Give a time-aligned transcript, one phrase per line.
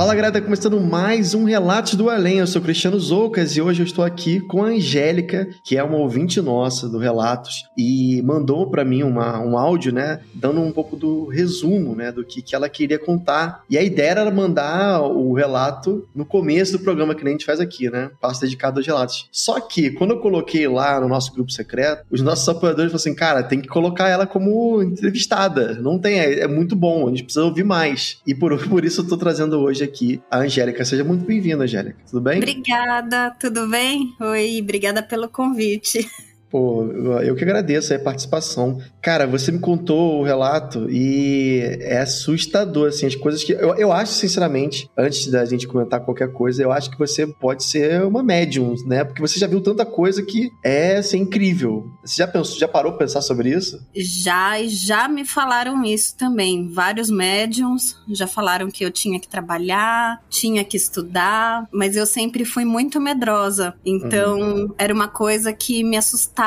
[0.00, 2.38] Fala galera, tá começando mais um Relatos do Além.
[2.38, 5.98] Eu sou Cristiano Zoucas e hoje eu estou aqui com a Angélica, que é uma
[5.98, 10.96] ouvinte nossa do Relatos e mandou para mim uma, um áudio, né, dando um pouco
[10.96, 13.62] do resumo, né, do que, que ela queria contar.
[13.68, 17.44] E a ideia era mandar o relato no começo do programa que nem a gente
[17.44, 19.28] faz aqui, né, passo dedicado aos relatos.
[19.30, 23.14] Só que quando eu coloquei lá no nosso grupo secreto, os nossos apoiadores falaram assim,
[23.14, 25.74] cara, tem que colocar ela como entrevistada.
[25.74, 28.16] Não tem, é, é muito bom, a gente precisa ouvir mais.
[28.26, 30.84] E por, por isso eu tô trazendo hoje hoje aqui a Angélica.
[30.84, 31.98] Seja muito bem-vinda, Angélica.
[32.08, 32.38] Tudo bem?
[32.38, 34.14] Obrigada, tudo bem?
[34.20, 36.08] Oi, obrigada pelo convite.
[36.50, 36.84] Pô,
[37.22, 38.80] eu que agradeço a participação.
[39.00, 43.52] Cara, você me contou o relato e é assustador, assim, as coisas que.
[43.52, 47.62] Eu, eu acho, sinceramente, antes da gente comentar qualquer coisa, eu acho que você pode
[47.62, 49.04] ser uma médium, né?
[49.04, 51.88] Porque você já viu tanta coisa que é assim, incrível.
[52.04, 53.80] Você já pensou, já parou pra pensar sobre isso?
[53.94, 56.68] Já, e já me falaram isso também.
[56.68, 62.44] Vários médiums já falaram que eu tinha que trabalhar, tinha que estudar, mas eu sempre
[62.44, 63.74] fui muito medrosa.
[63.86, 64.74] Então, uhum.
[64.76, 66.39] era uma coisa que me assustava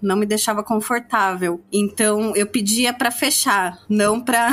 [0.00, 1.60] não me deixava confortável.
[1.72, 4.52] Então eu pedia para fechar, não para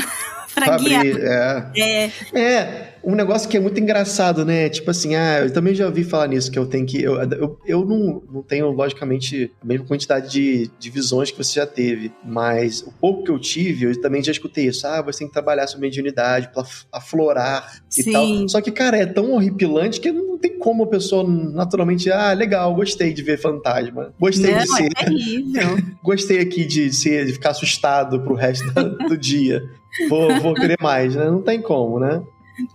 [0.53, 1.05] para guiar.
[1.05, 1.71] É.
[1.75, 2.11] é.
[2.39, 4.69] é um negócio que é muito engraçado, né?
[4.69, 7.01] Tipo assim, ah, eu também já ouvi falar nisso, que eu tenho que.
[7.01, 11.53] Eu, eu, eu não, não tenho, logicamente, a mesma quantidade de, de visões que você
[11.53, 14.85] já teve, mas o pouco que eu tive, eu também já escutei isso.
[14.85, 18.11] Ah, você tem que trabalhar sua mediunidade pra aflorar e Sim.
[18.11, 18.49] tal.
[18.49, 22.73] Só que, cara, é tão horripilante que não tem como a pessoa naturalmente, ah, legal,
[22.75, 24.13] gostei de ver fantasma.
[24.19, 24.91] Gostei não, de ser.
[24.97, 28.71] É gostei aqui de ser, de ficar assustado pro resto
[29.07, 29.63] do dia.
[30.09, 31.25] Vou, vou querer mais, né?
[31.25, 32.21] Não tem como, né?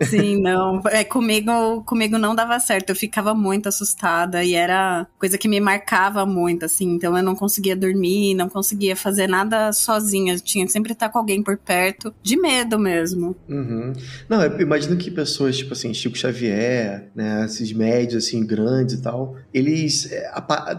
[0.02, 0.80] Sim, não.
[0.86, 2.90] É, comigo, comigo não dava certo.
[2.90, 6.94] Eu ficava muito assustada e era coisa que me marcava muito, assim.
[6.94, 10.34] Então eu não conseguia dormir, não conseguia fazer nada sozinha.
[10.34, 13.36] Eu tinha que sempre estar com alguém por perto, de medo mesmo.
[13.48, 13.92] Uhum.
[14.28, 19.02] Não, eu imagino que pessoas, tipo assim, Chico Xavier, né, esses médios, assim, grandes e
[19.02, 20.30] tal, eles, é,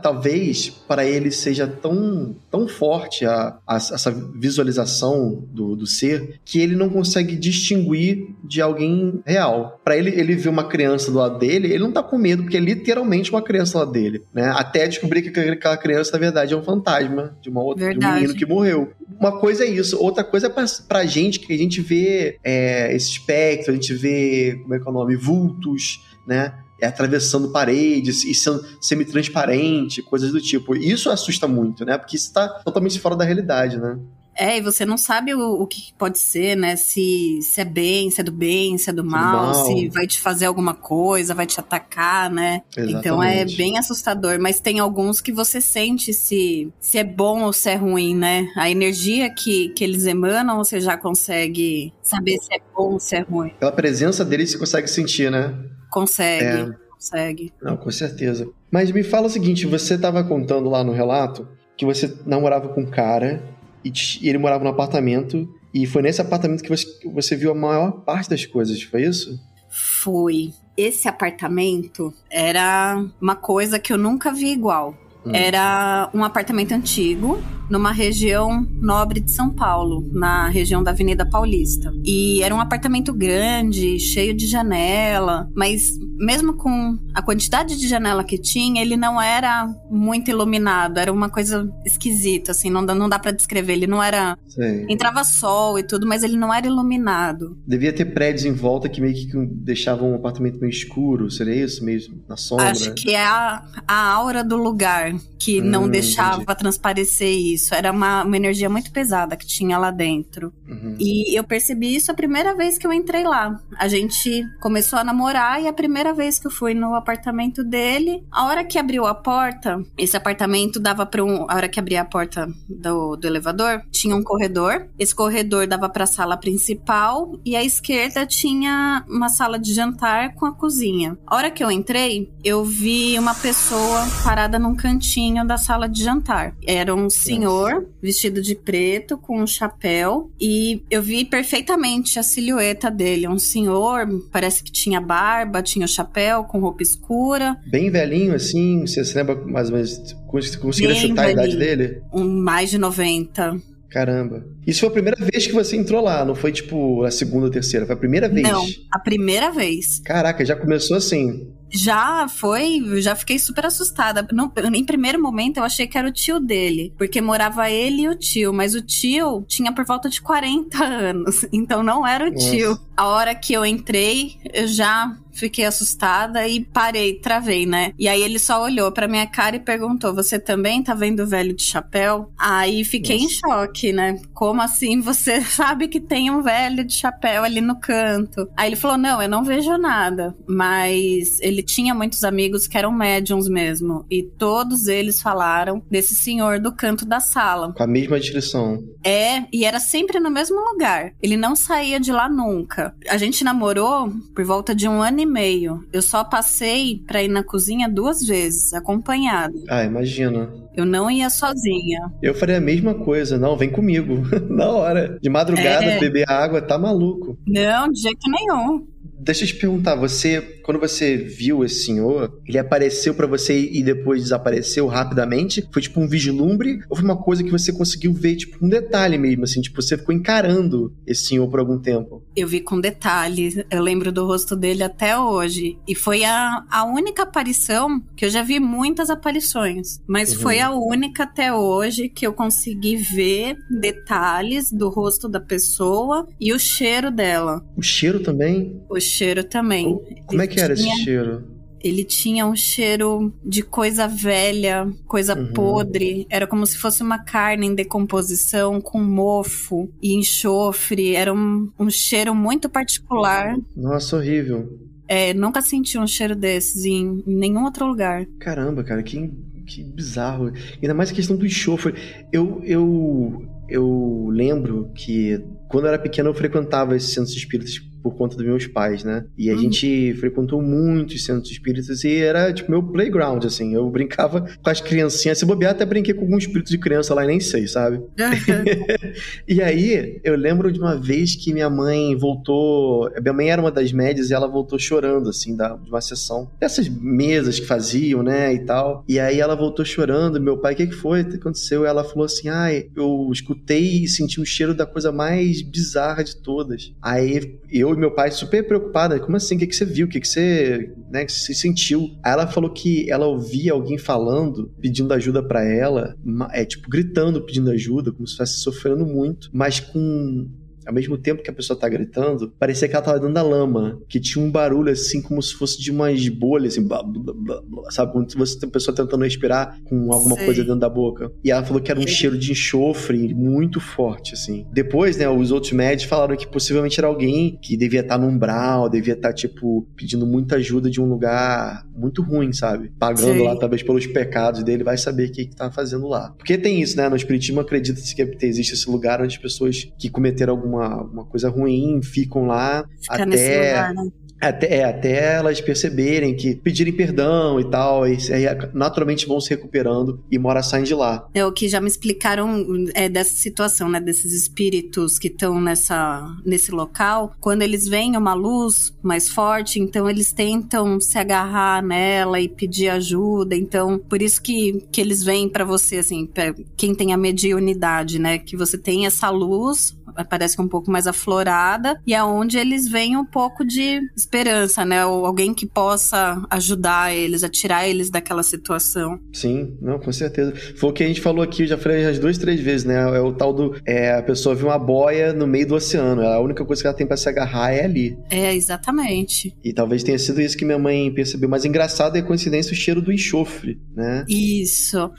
[0.02, 6.60] talvez para eles seja tão, tão forte a, a essa visualização do, do ser que
[6.60, 8.87] ele não consegue distinguir de alguém
[9.26, 9.80] real.
[9.84, 12.58] Para ele, ele ver uma criança do lado dele, ele não tá com medo, porque
[12.58, 14.52] é literalmente uma criança do lado dele, né?
[14.56, 18.14] Até descobrir que aquela criança, na verdade, é um fantasma de, uma outra, de um
[18.14, 18.92] menino que morreu.
[19.20, 22.94] Uma coisa é isso, outra coisa é pra, pra gente, que a gente vê é,
[22.96, 26.54] esse espectro, a gente vê, como é que é o nome, vultos, né?
[26.80, 30.76] é atravessando paredes e sendo semi-transparente, coisas do tipo.
[30.76, 31.98] Isso assusta muito, né?
[31.98, 33.98] Porque isso está totalmente fora da realidade, né?
[34.38, 36.76] É, e você não sabe o, o, que pode ser, né?
[36.76, 40.06] Se, se é bem, se é do bem, se é do mal, mal, se vai
[40.06, 42.62] te fazer alguma coisa, vai te atacar, né?
[42.70, 43.00] Exatamente.
[43.00, 44.40] Então é bem assustador.
[44.40, 48.48] Mas tem alguns que você sente se, se é bom ou se é ruim, né?
[48.56, 53.16] A energia que, que eles emanam, você já consegue saber se é bom ou se
[53.16, 53.52] é ruim.
[53.60, 55.58] Pela presença deles, você consegue sentir, né?
[55.90, 56.72] Consegue.
[56.72, 56.88] É.
[56.92, 57.54] Consegue.
[57.62, 58.50] Não, com certeza.
[58.72, 62.82] Mas me fala o seguinte: você estava contando lá no relato que você namorava com
[62.82, 65.48] um cara e, e ele morava no apartamento.
[65.74, 69.40] E foi nesse apartamento que você, você viu a maior parte das coisas, foi isso?
[69.70, 70.54] Foi.
[70.76, 74.96] Esse apartamento era uma coisa que eu nunca vi igual.
[75.28, 75.36] Hum.
[75.36, 81.94] Era um apartamento antigo, numa região nobre de São Paulo, na região da Avenida Paulista.
[82.04, 88.24] E era um apartamento grande, cheio de janela, mas mesmo com a quantidade de janela
[88.24, 93.10] que tinha, ele não era muito iluminado, era uma coisa esquisita, assim, não dá, não
[93.10, 93.74] dá para descrever.
[93.74, 94.38] Ele não era.
[94.48, 94.86] Sei.
[94.90, 97.58] Entrava sol e tudo, mas ele não era iluminado.
[97.68, 101.84] Devia ter prédios em volta que meio que deixavam um apartamento meio escuro, seria isso?
[101.84, 102.72] Meio na sombra?
[102.72, 106.60] Acho que é a, a aura do lugar que hum, não deixava entendi.
[106.60, 107.74] transparecer isso.
[107.74, 110.52] Era uma, uma energia muito pesada que tinha lá dentro.
[110.68, 110.98] Uhum.
[111.00, 113.60] E eu percebi isso a primeira vez que eu entrei lá.
[113.78, 118.26] A gente começou a namorar e a primeira vez que eu fui no apartamento dele,
[118.32, 121.50] a hora que abriu a porta, esse apartamento dava para um.
[121.50, 124.88] A hora que abria a porta do, do elevador, tinha um corredor.
[125.00, 130.34] Esse corredor dava para a sala principal e à esquerda tinha uma sala de jantar
[130.36, 131.18] com a cozinha.
[131.26, 135.88] A hora que eu entrei, eu vi uma pessoa parada num cantinho cantinho da sala
[135.88, 136.54] de jantar.
[136.66, 137.88] Era um senhor Nossa.
[138.02, 143.28] vestido de preto com um chapéu e eu vi perfeitamente a silhueta dele.
[143.28, 147.58] Um senhor, parece que tinha barba, tinha o chapéu com roupa escura.
[147.72, 152.02] Bem velhinho assim, você se lembra mais ou menos, conseguiu chutar a idade dele?
[152.14, 153.62] Um mais de 90.
[153.90, 154.46] Caramba.
[154.66, 157.52] Isso foi a primeira vez que você entrou lá, não foi tipo a segunda ou
[157.52, 158.48] terceira, foi a primeira vez?
[158.48, 160.02] Não, a primeira vez.
[160.04, 161.48] Caraca, já começou assim.
[161.70, 164.26] Já foi, já fiquei super assustada.
[164.32, 168.10] No, em primeiro momento eu achei que era o tio dele, porque morava ele e
[168.10, 172.32] o tio, mas o tio tinha por volta de 40 anos, então não era o
[172.32, 172.50] Nossa.
[172.50, 172.80] tio.
[172.98, 177.94] A hora que eu entrei, eu já fiquei assustada e parei, travei, né?
[177.98, 181.28] E aí ele só olhou pra minha cara e perguntou: Você também tá vendo o
[181.28, 182.32] velho de chapéu?
[182.38, 183.26] Aí fiquei Nossa.
[183.26, 184.20] em choque, né?
[184.34, 188.50] Como assim você sabe que tem um velho de chapéu ali no canto?
[188.58, 190.36] Aí ele falou: Não, eu não vejo nada.
[190.48, 194.06] Mas ele tinha muitos amigos que eram médiums mesmo.
[194.10, 197.74] E todos eles falaram desse senhor do canto da sala.
[197.74, 198.84] Com a mesma descrição.
[199.04, 201.14] É, e era sempre no mesmo lugar.
[201.22, 202.87] Ele não saía de lá nunca.
[203.10, 205.86] A gente namorou por volta de um ano e meio.
[205.92, 209.64] Eu só passei pra ir na cozinha duas vezes, acompanhado.
[209.70, 210.50] Ah, imagina.
[210.76, 212.12] Eu não ia sozinha.
[212.22, 213.38] Eu faria a mesma coisa.
[213.38, 214.22] Não, vem comigo.
[214.50, 215.18] na hora.
[215.22, 216.00] De madrugada, é...
[216.00, 217.38] beber água, tá maluco.
[217.48, 218.86] Não, de jeito nenhum.
[219.20, 223.84] Deixa eu te perguntar, você, quando você viu esse senhor, ele apareceu para você e
[223.84, 225.68] depois desapareceu rapidamente?
[225.72, 226.80] Foi tipo um vislumbre?
[226.90, 229.98] Ou foi uma coisa que você conseguiu ver, tipo, um detalhe mesmo, assim, tipo, você
[229.98, 232.24] ficou encarando esse senhor por algum tempo?
[232.36, 235.78] Eu vi com detalhe, eu lembro do rosto dele até hoje.
[235.88, 240.42] E foi a, a única aparição que eu já vi muitas aparições, mas uhum.
[240.42, 246.54] foi a única até hoje que eu consegui ver detalhes do rosto da pessoa e
[246.54, 247.66] o cheiro dela.
[247.76, 248.82] O cheiro também?
[248.90, 249.98] O cheiro também.
[250.26, 251.44] Como é que era tinha, esse cheiro?
[251.84, 255.54] Ele tinha um cheiro de coisa velha, coisa uhum.
[255.54, 256.28] podre.
[256.30, 261.16] Era como se fosse uma carne em decomposição, com mofo e enxofre.
[261.16, 263.58] Era um, um cheiro muito particular.
[263.76, 264.88] Nossa, horrível.
[265.08, 268.26] É, nunca senti um cheiro desses em, em nenhum outro lugar.
[268.40, 269.32] Caramba, cara, que,
[269.66, 270.52] que bizarro.
[270.82, 271.94] Ainda mais a questão do enxofre.
[272.32, 278.16] Eu, eu, eu lembro que quando eu era pequeno eu frequentava esses centros espíritas por
[278.16, 279.26] conta dos meus pais, né?
[279.38, 279.60] E a uhum.
[279.60, 283.74] gente frequentou muitos centros espíritas e era, tipo, meu playground, assim.
[283.74, 285.38] Eu brincava com as criancinhas.
[285.38, 288.02] Se bobear, até brinquei com algum espírito de criança lá e nem sei, sabe?
[289.48, 293.10] E aí, eu lembro de uma vez que minha mãe voltou...
[293.22, 296.50] Minha mãe era uma das médias e ela voltou chorando, assim, da, de uma sessão.
[296.60, 299.04] Dessas mesas que faziam, né, e tal.
[299.08, 300.40] E aí ela voltou chorando.
[300.40, 301.22] Meu pai, o que, que foi?
[301.22, 301.86] O que aconteceu?
[301.86, 306.36] Ela falou assim, ai, eu escutei e senti um cheiro da coisa mais bizarra de
[306.36, 306.94] todas.
[307.02, 309.56] Aí eu meu pai super preocupada, como assim?
[309.56, 310.08] O que, que você viu?
[310.08, 312.10] O que, que você, né, que sentiu?
[312.24, 316.16] Aí ela falou que ela ouvia alguém falando, pedindo ajuda para ela,
[316.52, 320.48] é tipo gritando, pedindo ajuda, como se estivesse sofrendo muito, mas com
[320.88, 324.02] ao mesmo tempo que a pessoa tá gritando, parecia que ela tava dentro da lama,
[324.08, 327.62] que tinha um barulho assim, como se fosse de umas bolhas, assim, blá, blá, blá,
[327.62, 328.14] blá, sabe?
[328.14, 330.46] Quando você tem a pessoa tentando respirar com alguma Sei.
[330.46, 331.32] coisa dentro da boca.
[331.44, 334.66] E ela falou que era um cheiro de enxofre muito forte, assim.
[334.72, 338.28] Depois, né, os outros médicos falaram que possivelmente era alguém que devia estar tá no
[338.28, 342.92] umbral, devia estar, tá, tipo, pedindo muita ajuda de um lugar muito ruim, sabe?
[342.98, 343.44] Pagando Sim.
[343.44, 346.34] lá, talvez, pelos pecados dele, vai saber o que, que tá fazendo lá.
[346.38, 347.10] Porque tem isso, né?
[347.10, 351.26] No Espiritismo acredita-se que existe esse lugar onde as pessoas que cometeram alguma uma, uma
[351.26, 353.24] coisa ruim, ficam lá até.
[353.26, 354.12] Lugar, né?
[354.40, 359.50] Até, é, até elas perceberem que pedirem perdão e tal, e aí naturalmente vão se
[359.50, 361.28] recuperando e mora saem de lá.
[361.34, 364.00] É o que já me explicaram é, dessa situação, né?
[364.00, 367.34] Desses espíritos que estão nesse local.
[367.40, 372.90] Quando eles veem uma luz mais forte, então eles tentam se agarrar nela e pedir
[372.90, 373.56] ajuda.
[373.56, 378.20] Então, por isso que, que eles vêm para você, assim, pra quem tem a mediunidade,
[378.20, 378.38] né?
[378.38, 379.97] Que você tem essa luz
[380.30, 384.02] parece que é um pouco mais aflorada, e aonde é eles veem um pouco de
[384.16, 385.06] esperança, né?
[385.06, 389.20] Ou alguém que possa ajudar eles, a tirar eles daquela situação.
[389.34, 390.54] Sim, não, com certeza.
[390.76, 392.96] Foi o que a gente falou aqui, eu já falei as duas, três vezes, né?
[392.96, 393.80] É o tal do.
[393.86, 396.22] É, a pessoa vê uma boia no meio do oceano.
[396.22, 398.18] A única coisa que ela tem para se agarrar é ali.
[398.30, 399.56] É, exatamente.
[399.64, 401.50] E talvez tenha sido isso que minha mãe percebeu.
[401.50, 404.26] Mas engraçado é a coincidência o cheiro do enxofre, né?
[404.28, 405.10] Isso.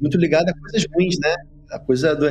[0.00, 1.34] Muito ligado a coisas ruins, né?
[1.70, 2.26] A coisa do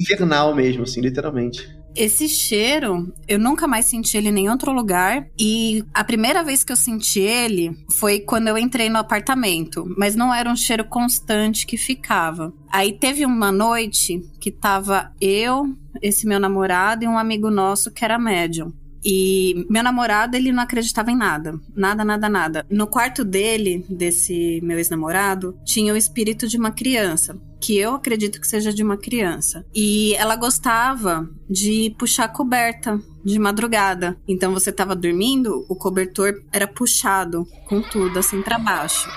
[0.00, 1.68] infernal mesmo, assim, literalmente.
[1.94, 5.26] Esse cheiro, eu nunca mais senti ele em nenhum outro lugar.
[5.38, 9.84] E a primeira vez que eu senti ele foi quando eu entrei no apartamento.
[9.98, 12.52] Mas não era um cheiro constante que ficava.
[12.70, 15.64] Aí teve uma noite que tava eu,
[16.00, 18.72] esse meu namorado e um amigo nosso que era médium.
[19.04, 21.58] E meu namorado, ele não acreditava em nada.
[21.74, 22.66] Nada, nada, nada.
[22.70, 27.36] No quarto dele, desse meu ex-namorado, tinha o espírito de uma criança.
[27.60, 29.66] Que eu acredito que seja de uma criança.
[29.74, 34.16] E ela gostava de puxar a coberta de madrugada.
[34.26, 39.08] Então você tava dormindo, o cobertor era puxado com tudo assim para baixo.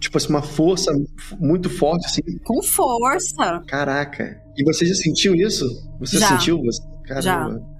[0.00, 0.90] Tipo assim, uma força
[1.38, 2.38] muito forte, assim.
[2.42, 3.62] Com força.
[3.68, 4.42] Caraca.
[4.56, 5.64] E você já sentiu isso?
[6.00, 6.28] Você já.
[6.28, 6.60] sentiu?
[6.62, 6.82] Você...
[7.10, 7.22] Caramba.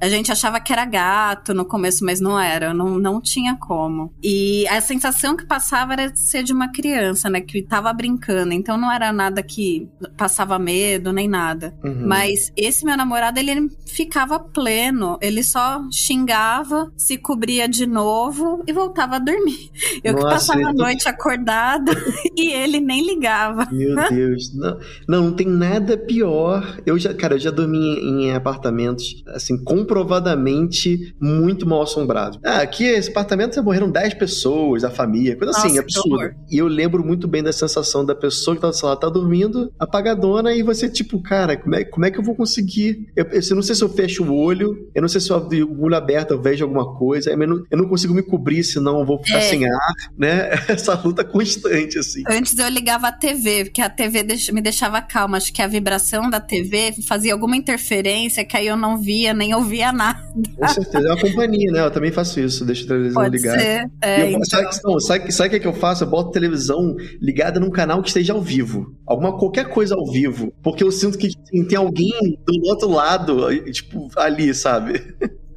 [0.00, 0.06] Já.
[0.06, 2.74] A gente achava que era gato no começo, mas não era.
[2.74, 4.12] Não, não tinha como.
[4.22, 7.40] E a sensação que passava era de ser de uma criança, né?
[7.40, 8.52] Que tava brincando.
[8.52, 11.72] Então não era nada que passava medo, nem nada.
[11.84, 12.06] Uhum.
[12.06, 15.16] Mas esse meu namorado, ele ficava pleno.
[15.22, 19.70] Ele só xingava, se cobria de novo e voltava a dormir.
[20.02, 21.92] Eu Nossa, que passava a noite acordada
[22.36, 23.68] e ele nem ligava.
[23.70, 24.52] Meu Deus.
[24.54, 26.80] Não, não, não tem nada pior.
[26.84, 32.38] Eu já, cara, eu já dormi em apartamentos assim, comprovadamente muito mal assombrado.
[32.44, 36.36] Ah, aqui esse apartamento morreram 10 pessoas, a família, coisa assim, Nossa, assim, absurda.
[36.50, 39.72] E eu lembro muito bem da sensação da pessoa que tá, sei lá, tá dormindo,
[39.78, 43.06] apagadona, e você, tipo, cara, como é, como é que eu vou conseguir?
[43.16, 45.36] Eu, eu, eu não sei se eu fecho o olho, eu não sei se eu
[45.36, 48.62] abro o olho aberto, eu vejo alguma coisa, eu não, eu não consigo me cobrir,
[48.64, 49.42] senão eu vou ficar é.
[49.42, 50.50] sem ar, né?
[50.68, 52.22] Essa luta constante, assim.
[52.28, 56.30] Antes eu ligava a TV, porque a TV me deixava calma, acho que a vibração
[56.30, 60.20] da TV fazia alguma interferência que aí eu não via nem ouvia nada.
[60.56, 61.80] Com certeza, é uma companhia, né?
[61.80, 63.60] Eu também faço isso, deixo a televisão Pode ligada.
[63.60, 63.90] Ser.
[64.02, 64.44] É, eu, então...
[64.44, 66.04] sabe, não, sabe, sabe o que, é que eu faço?
[66.04, 68.94] Eu boto a televisão ligada num canal que esteja ao vivo.
[69.06, 70.52] Alguma, qualquer coisa ao vivo.
[70.62, 72.12] Porque eu sinto que assim, tem alguém
[72.46, 75.02] do outro lado, tipo, ali, sabe?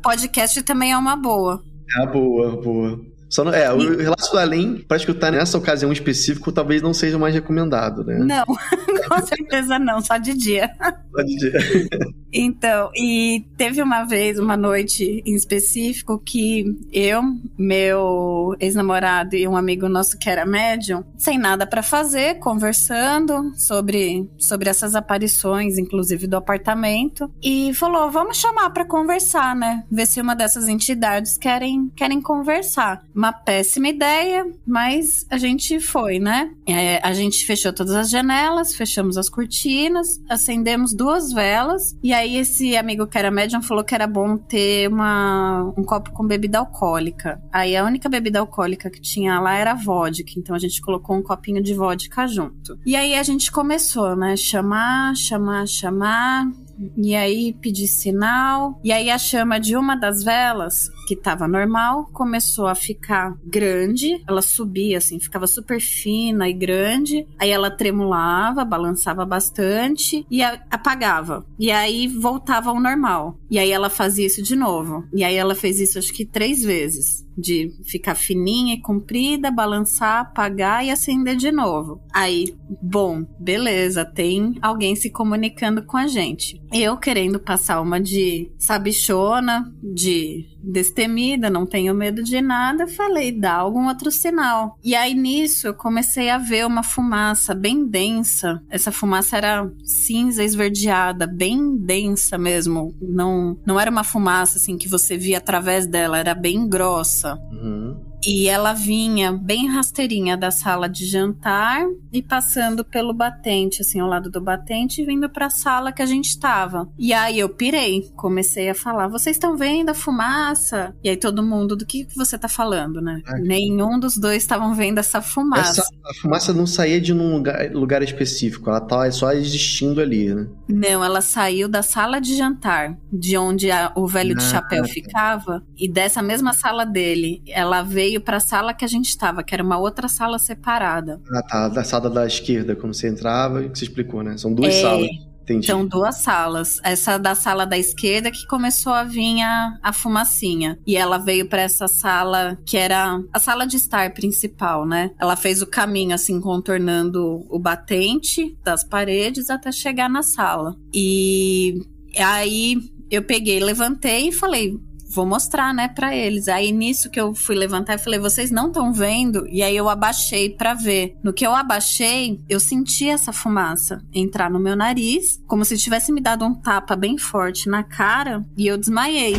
[0.02, 1.64] Podcast também é uma boa.
[2.00, 3.13] É boa, boa.
[3.34, 7.18] Só não, é, o Relatos do Além, para escutar nessa ocasião específica, talvez não seja
[7.18, 8.20] mais recomendado, né?
[8.20, 8.46] Não,
[9.10, 10.70] com certeza não, só de dia.
[11.12, 11.54] Só de dia.
[12.32, 17.24] então, e teve uma vez, uma noite em específico, que eu,
[17.58, 24.30] meu ex-namorado e um amigo nosso que era médium, sem nada para fazer, conversando sobre,
[24.38, 29.84] sobre essas aparições, inclusive do apartamento, e falou: vamos chamar para conversar, né?
[29.92, 36.20] Ver se uma dessas entidades querem, querem conversar uma péssima ideia, mas a gente foi,
[36.20, 36.52] né?
[36.68, 42.36] É, a gente fechou todas as janelas, fechamos as cortinas, acendemos duas velas, e aí
[42.36, 46.60] esse amigo que era médium falou que era bom ter uma, um copo com bebida
[46.60, 47.42] alcoólica.
[47.50, 51.24] Aí a única bebida alcoólica que tinha lá era vodka, então a gente colocou um
[51.24, 52.78] copinho de vodka junto.
[52.86, 54.36] E aí a gente começou, né?
[54.36, 56.52] Chamar, chamar, chamar.
[56.98, 58.80] E aí pedi sinal.
[58.84, 64.22] E aí a chama de uma das velas, que estava normal, começou a ficar grande.
[64.28, 67.28] Ela subia assim, ficava super fina e grande.
[67.40, 71.46] Aí ela tremulava, balançava bastante e apagava.
[71.60, 73.38] E aí voltava ao normal.
[73.50, 75.04] E aí ela fazia isso de novo.
[75.14, 80.22] E aí ela fez isso acho que três vezes de ficar fininha e comprida, balançar,
[80.22, 82.02] apagar e acender de novo.
[82.14, 86.62] Aí, bom, beleza, tem alguém se comunicando com a gente.
[86.74, 93.54] Eu querendo passar uma de sabichona, de destemida, não tenho medo de nada, falei, dá
[93.54, 94.78] algum outro sinal.
[94.84, 98.62] E aí nisso eu comecei a ver uma fumaça bem densa.
[98.70, 102.96] Essa fumaça era cinza esverdeada, bem densa mesmo.
[103.02, 107.38] Não, não era uma fumaça assim que você via através dela, era bem grossa.
[107.52, 108.13] Uhum.
[108.26, 114.08] E ela vinha bem rasteirinha da sala de jantar e passando pelo batente, assim, ao
[114.08, 116.88] lado do batente, e vindo para a sala que a gente estava.
[116.98, 121.44] E aí eu pirei, comecei a falar: "Vocês estão vendo a fumaça?" E aí todo
[121.44, 125.82] mundo: "Do que você tá falando, né?" Nenhum dos dois estavam vendo essa fumaça.
[125.82, 130.34] Essa, a fumaça não saía de um lugar, lugar específico, ela tá só existindo ali,
[130.34, 130.48] né?
[130.68, 134.84] Não, ela saiu da sala de jantar, de onde a, o velho de ah, chapéu
[134.84, 134.90] tá.
[134.90, 139.10] ficava, e dessa mesma sala dele, ela veio veio para a sala que a gente
[139.10, 141.20] estava, que era uma outra sala separada.
[141.32, 141.68] Ah, tá.
[141.70, 144.38] Da sala da esquerda, quando você entrava, que você explicou, né?
[144.38, 144.82] São duas é...
[144.82, 145.10] salas.
[145.44, 145.68] Entendi.
[145.68, 146.80] São duas salas.
[146.86, 150.80] Essa da sala da esquerda que começou a vir a, a fumacinha.
[150.88, 155.12] E ela veio para essa sala que era a sala de estar principal, né?
[155.20, 160.78] Ela fez o caminho assim, contornando o batente das paredes até chegar na sala.
[160.94, 161.82] E
[162.18, 162.78] aí
[163.12, 164.80] eu peguei, levantei e falei:
[165.14, 166.48] vou mostrar, né, para eles.
[166.48, 169.48] Aí nisso que eu fui levantar, eu falei, vocês não estão vendo?
[169.48, 171.16] E aí eu abaixei para ver.
[171.22, 176.12] No que eu abaixei, eu senti essa fumaça entrar no meu nariz, como se tivesse
[176.12, 179.36] me dado um tapa bem forte na cara, e eu desmaiei.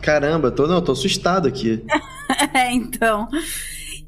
[0.00, 1.84] Caramba, tô não, tô assustado aqui.
[2.54, 3.28] é, então.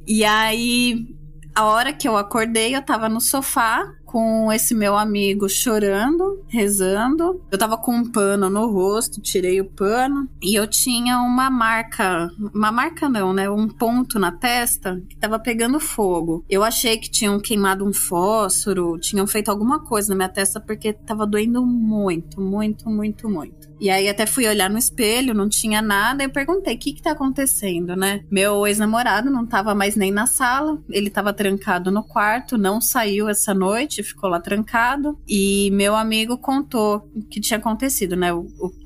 [0.07, 1.07] E aí
[1.55, 7.43] a hora que eu acordei, eu tava no sofá com esse meu amigo chorando, rezando.
[7.51, 12.31] Eu tava com um pano no rosto, tirei o pano e eu tinha uma marca,
[12.55, 13.51] uma marca não, né?
[13.51, 16.45] Um ponto na testa que tava pegando fogo.
[16.49, 20.93] Eu achei que tinham queimado um fósforo, tinham feito alguma coisa na minha testa porque
[20.93, 23.75] tava doendo muito, muito, muito, muito.
[23.81, 27.03] E aí até fui olhar no espelho, não tinha nada, eu perguntei: o que que
[27.03, 28.25] tá acontecendo, né?
[28.31, 33.29] Meu ex-namorado não tava mais nem na sala, ele tava trancado no quarto, não saiu
[33.29, 35.19] essa noite, ficou lá trancado.
[35.29, 38.31] E meu amigo contou o que tinha acontecido, né?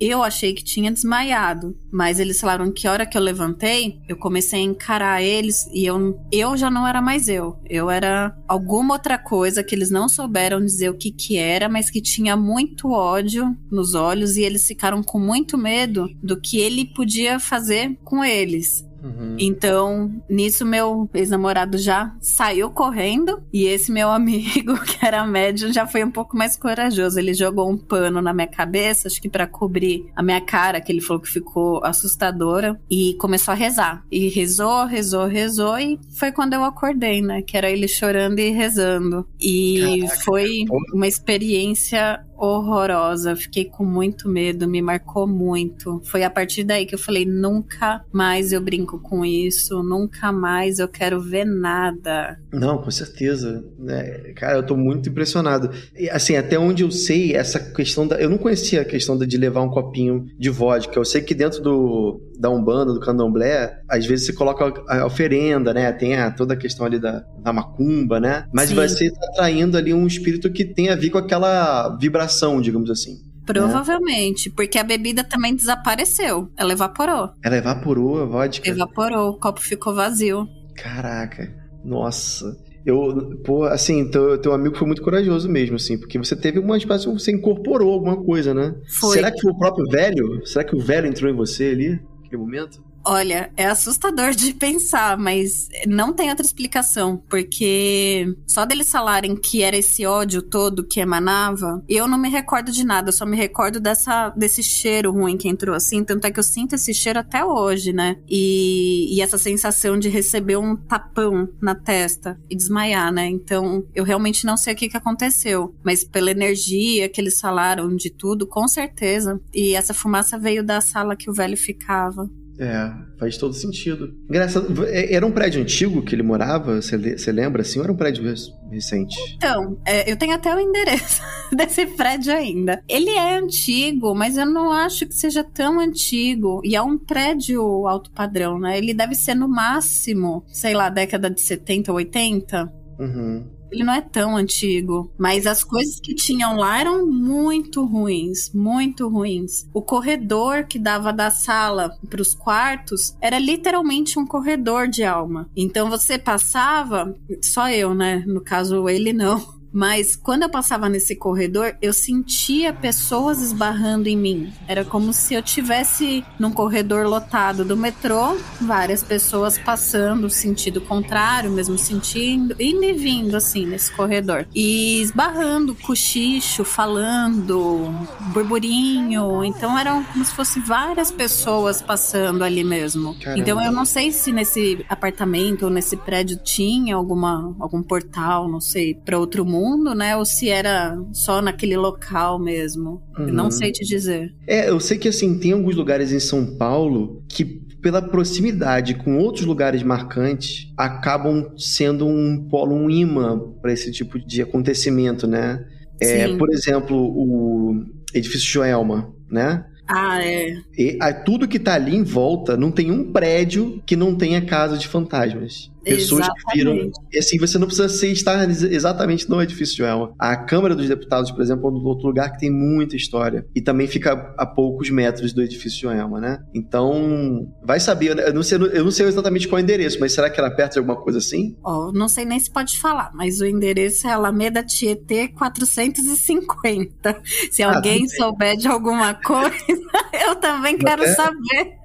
[0.01, 4.17] Eu achei que tinha desmaiado, mas eles falaram que a hora que eu levantei, eu
[4.17, 7.59] comecei a encarar eles e eu, eu já não era mais eu.
[7.69, 11.91] Eu era alguma outra coisa que eles não souberam dizer o que que era, mas
[11.91, 16.87] que tinha muito ódio nos olhos e eles ficaram com muito medo do que ele
[16.87, 18.88] podia fazer com eles.
[19.09, 19.37] Uhum.
[19.39, 23.43] Então, nisso, meu ex-namorado já saiu correndo.
[23.53, 27.19] E esse meu amigo, que era médium, já foi um pouco mais corajoso.
[27.19, 30.93] Ele jogou um pano na minha cabeça, acho que para cobrir a minha cara, que
[30.93, 32.79] ele falou que ficou assustadora.
[32.91, 34.05] E começou a rezar.
[34.11, 35.79] E rezou, rezou, rezou.
[35.79, 37.43] E foi quando eu acordei, né?
[37.43, 39.27] Que era ele chorando e rezando.
[39.41, 43.35] E Caraca, foi uma experiência horrorosa.
[43.35, 46.01] Fiquei com muito medo, me marcou muito.
[46.05, 50.79] Foi a partir daí que eu falei: nunca mais eu brinco com isso, nunca mais
[50.79, 52.39] eu quero ver nada.
[52.53, 53.65] Não, com certeza.
[53.89, 55.71] É, cara, eu tô muito impressionado.
[55.97, 58.17] E, assim, até onde eu sei, essa questão da.
[58.17, 60.99] Eu não conhecia a questão de levar um copinho de vodka.
[60.99, 65.73] Eu sei que dentro do, da Umbanda, do Candomblé, às vezes você coloca a oferenda,
[65.73, 65.91] né?
[65.93, 68.47] Tem a, toda a questão ali da, da macumba, né?
[68.53, 68.75] Mas Sim.
[68.75, 73.17] você está atraindo ali um espírito que tem a ver com aquela vibração, digamos assim.
[73.47, 76.51] Provavelmente, porque a bebida também desapareceu.
[76.55, 77.31] Ela evaporou.
[77.43, 78.69] Ela evaporou a vodka?
[78.69, 80.47] Evaporou, o copo ficou vazio.
[80.77, 81.51] Caraca,
[81.83, 82.55] nossa.
[82.85, 86.77] Eu, pô, assim, teu, teu amigo foi muito corajoso mesmo, assim, porque você teve uma
[86.77, 88.75] espécie, você incorporou alguma coisa, né?
[89.01, 89.17] Foi.
[89.17, 90.47] Será que foi o próprio velho?
[90.47, 92.83] Será que o velho entrou em você ali, naquele momento?
[93.11, 99.63] Olha, é assustador de pensar, mas não tem outra explicação, porque só deles falarem que
[99.63, 103.81] era esse ódio todo que emanava, eu não me recordo de nada, só me recordo
[103.81, 107.43] dessa, desse cheiro ruim que entrou assim, tanto é que eu sinto esse cheiro até
[107.43, 108.19] hoje, né?
[108.29, 113.27] E, e essa sensação de receber um tapão na testa e desmaiar, né?
[113.27, 117.97] Então, eu realmente não sei o que, que aconteceu, mas pela energia que eles falaram
[117.97, 119.41] de tudo, com certeza.
[119.55, 122.29] E essa fumaça veio da sala que o velho ficava.
[122.59, 124.13] É, faz todo sentido.
[124.29, 126.81] Engraçado, é, era um prédio antigo que ele morava?
[126.83, 127.79] Você lembra assim?
[127.79, 128.25] Ou era um prédio
[128.71, 129.17] recente?
[129.37, 131.23] Então, é, eu tenho até o endereço
[131.57, 132.83] desse prédio ainda.
[132.89, 136.61] Ele é antigo, mas eu não acho que seja tão antigo.
[136.65, 138.77] E é um prédio alto padrão, né?
[138.77, 142.73] Ele deve ser no máximo, sei lá, década de 70, 80.
[142.99, 143.58] Uhum.
[143.71, 149.09] Ele não é tão antigo, mas as coisas que tinham lá eram muito ruins, muito
[149.09, 149.69] ruins.
[149.73, 155.49] O corredor que dava da sala para os quartos era literalmente um corredor de alma.
[155.57, 158.25] Então você passava, só eu, né?
[158.27, 164.17] No caso ele não mas quando eu passava nesse corredor, eu sentia pessoas esbarrando em
[164.17, 164.53] mim.
[164.67, 171.53] Era como se eu tivesse num corredor lotado do metrô, várias pessoas passando sentido contrário,
[171.53, 174.49] mesmo sentindo, indo e vindo assim nesse corredor.
[174.53, 177.95] E esbarrando, cochicho, falando,
[178.33, 179.45] burburinho.
[179.45, 183.15] Então eram como se fossem várias pessoas passando ali mesmo.
[183.21, 183.41] Caramba.
[183.41, 188.61] Então eu não sei se nesse apartamento ou nesse prédio tinha alguma algum portal, não
[188.61, 190.17] sei, para outro mundo mundo, né?
[190.17, 193.03] Ou se era só naquele local mesmo.
[193.19, 193.27] Uhum.
[193.27, 194.35] Não sei te dizer.
[194.47, 199.19] É, eu sei que assim, tem alguns lugares em São Paulo que pela proximidade com
[199.19, 205.65] outros lugares marcantes, acabam sendo um polo, um imã para esse tipo de acontecimento, né?
[206.01, 209.65] É, por exemplo, o edifício Joelma, né?
[209.89, 210.55] Ah, é.
[210.77, 214.45] E, a, tudo que tá ali em volta, não tem um prédio que não tenha
[214.45, 215.71] casa de fantasmas.
[215.95, 216.45] Pessoas exatamente.
[216.47, 216.93] que viram.
[217.13, 220.13] E assim, você não precisa ser, estar exatamente no edifício de Elma.
[220.19, 223.47] A Câmara dos Deputados, por exemplo, é um outro lugar que tem muita história.
[223.55, 226.43] E também fica a poucos metros do edifício de Elma, né?
[226.55, 228.19] Então, vai saber.
[228.19, 230.51] Eu não, sei, eu não sei exatamente qual é o endereço, mas será que era
[230.51, 231.57] perto de alguma coisa assim?
[231.63, 237.23] Ó, oh, não sei nem se pode falar, mas o endereço é Alameda Tietê 450.
[237.51, 239.55] Se ah, alguém souber de alguma coisa,
[240.27, 241.15] eu também quero é?
[241.15, 241.79] saber.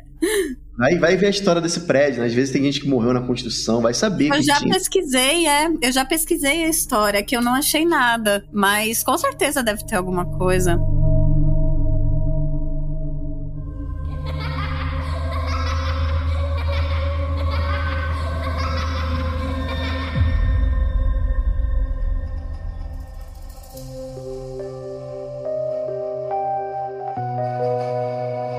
[0.76, 2.28] Vai, vai ver a história desse prédio, né?
[2.28, 4.30] Às vezes tem gente que morreu na construção, vai saber.
[4.30, 4.74] Eu já tinha.
[4.74, 5.70] pesquisei, é.
[5.82, 8.44] Eu já pesquisei a história, que eu não achei nada.
[8.52, 10.80] Mas com certeza deve ter alguma coisa.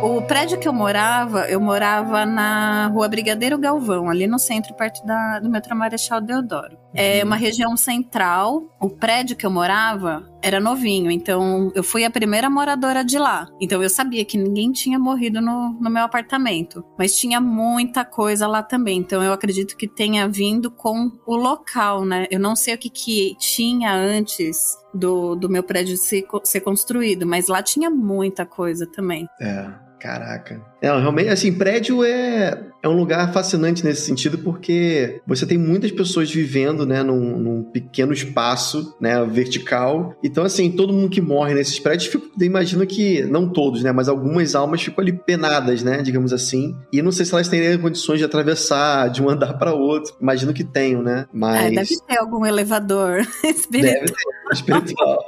[0.05, 5.03] O prédio que eu morava, eu morava na rua Brigadeiro Galvão, ali no centro, perto
[5.07, 6.77] da, do metrô Marechal Deodoro.
[6.93, 7.29] É uhum.
[7.29, 8.69] uma região central.
[8.79, 13.49] O prédio que eu morava era novinho, então eu fui a primeira moradora de lá.
[13.59, 16.85] Então eu sabia que ninguém tinha morrido no, no meu apartamento.
[16.99, 18.99] Mas tinha muita coisa lá também.
[18.99, 22.27] Então eu acredito que tenha vindo com o local, né?
[22.31, 24.59] Eu não sei o que, que tinha antes
[24.93, 29.27] do, do meu prédio ser, ser construído, mas lá tinha muita coisa também.
[29.41, 29.83] É.
[30.05, 30.61] Caraca.
[30.83, 35.91] Não, realmente, assim, prédio é, é um lugar fascinante nesse sentido porque você tem muitas
[35.91, 40.15] pessoas vivendo, né, num, num pequeno espaço, né, vertical.
[40.23, 44.07] Então, assim, todo mundo que morre nesses prédios, fico, imagino que, não todos, né, mas
[44.07, 46.77] algumas almas ficam ali penadas, né, digamos assim.
[46.93, 50.15] E não sei se elas teriam condições de atravessar de um andar para outro.
[50.21, 51.65] Imagino que tenham, né, mas...
[51.65, 53.95] É, deve ter algum elevador espiritual.
[53.95, 55.25] Deve ter, espiritual.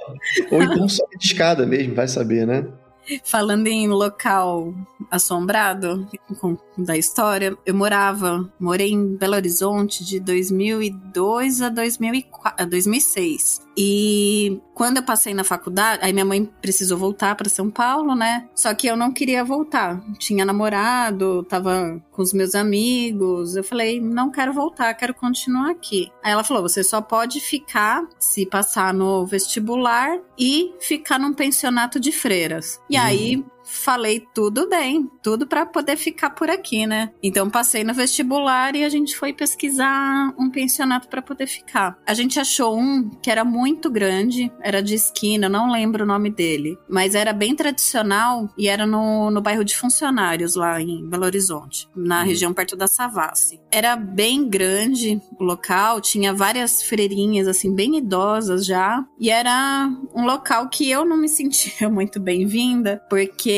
[0.50, 2.66] Ou então só de escada mesmo, vai saber, né?
[3.24, 4.74] Falando em local
[5.10, 6.08] assombrado
[6.76, 13.66] da história, eu morava, morei em Belo Horizonte de 2002 a 2004, a 2006.
[13.76, 18.48] E quando eu passei na faculdade, aí minha mãe precisou voltar para São Paulo, né?
[18.54, 20.02] Só que eu não queria voltar.
[20.18, 23.54] Tinha namorado, tava com os meus amigos.
[23.54, 26.10] Eu falei, não quero voltar, quero continuar aqui.
[26.22, 32.00] Aí ela falou: você só pode ficar se passar no vestibular e ficar num pensionato
[32.00, 32.80] de freiras.
[32.88, 37.10] E aí uhum falei tudo bem, tudo para poder ficar por aqui, né?
[37.22, 41.98] Então passei no vestibular e a gente foi pesquisar um pensionato para poder ficar.
[42.06, 46.30] A gente achou um que era muito grande, era de esquina, não lembro o nome
[46.30, 51.24] dele, mas era bem tradicional e era no, no bairro de funcionários lá em Belo
[51.24, 52.26] Horizonte, na uhum.
[52.26, 53.60] região perto da Savassi.
[53.70, 60.24] Era bem grande o local, tinha várias freirinhas assim bem idosas já, e era um
[60.24, 63.55] local que eu não me sentia muito bem-vinda, porque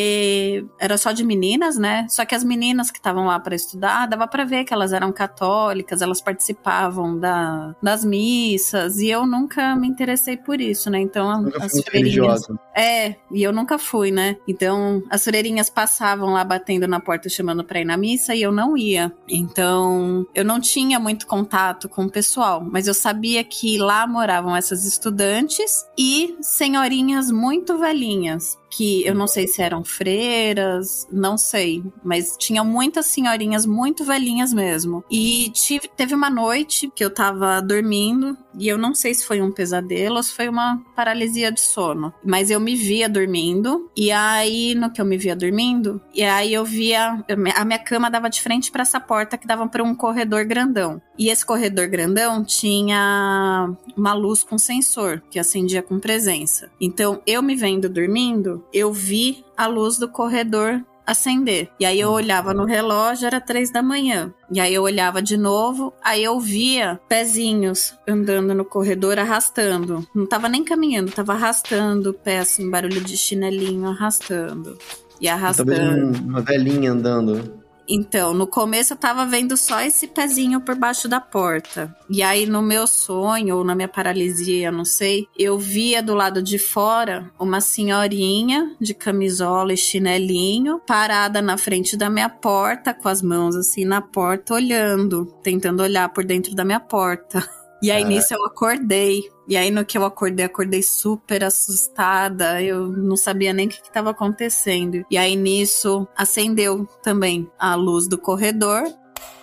[0.79, 2.07] era só de meninas, né?
[2.09, 5.13] Só que as meninas que estavam lá para estudar, dava para ver que elas eram
[5.13, 11.01] católicas, elas participavam da, das missas, e eu nunca me interessei por isso, né?
[11.01, 12.47] Então, nunca as freirinhas.
[12.75, 14.37] É, e eu nunca fui, né?
[14.47, 18.53] Então, as freirinhas passavam lá batendo na porta chamando pra ir na missa e eu
[18.53, 19.13] não ia.
[19.29, 24.55] Então, eu não tinha muito contato com o pessoal, mas eu sabia que lá moravam
[24.55, 31.83] essas estudantes e senhorinhas muito velhinhas que eu não sei se eram freiras, não sei,
[32.05, 35.05] mas tinha muitas senhorinhas muito velhinhas mesmo.
[35.11, 39.41] E tive, teve uma noite que eu tava dormindo e eu não sei se foi
[39.41, 44.11] um pesadelo ou se foi uma paralisia de sono, mas eu me via dormindo e
[44.11, 47.25] aí no que eu me via dormindo, e aí eu via
[47.57, 51.01] a minha cama dava de frente para essa porta que dava para um corredor grandão.
[51.19, 56.71] E esse corredor grandão tinha uma luz com sensor que acendia com presença.
[56.81, 61.71] Então eu me vendo dormindo, eu vi a luz do corredor acender.
[61.81, 64.33] E aí eu olhava no relógio, era três da manhã.
[64.53, 70.07] E aí eu olhava de novo, aí eu via pezinhos andando no corredor arrastando.
[70.15, 74.77] Não tava nem caminhando, tava arrastando o pé assim, barulho de chinelinho arrastando.
[75.19, 75.75] E arrastando.
[75.75, 77.59] Talvez uma velhinha andando.
[77.89, 81.95] Então, no começo eu tava vendo só esse pezinho por baixo da porta.
[82.11, 86.43] E aí, no meu sonho, ou na minha paralisia, não sei, eu via do lado
[86.43, 93.09] de fora uma senhorinha de camisola e chinelinho parada na frente da minha porta, com
[93.09, 97.49] as mãos assim na porta, olhando, tentando olhar por dentro da minha porta.
[97.81, 99.31] E aí, nisso, eu acordei.
[99.47, 102.61] E aí, no que eu acordei, acordei super assustada.
[102.63, 105.05] Eu não sabia nem o que estava acontecendo.
[105.11, 108.83] E aí, nisso, acendeu também a luz do corredor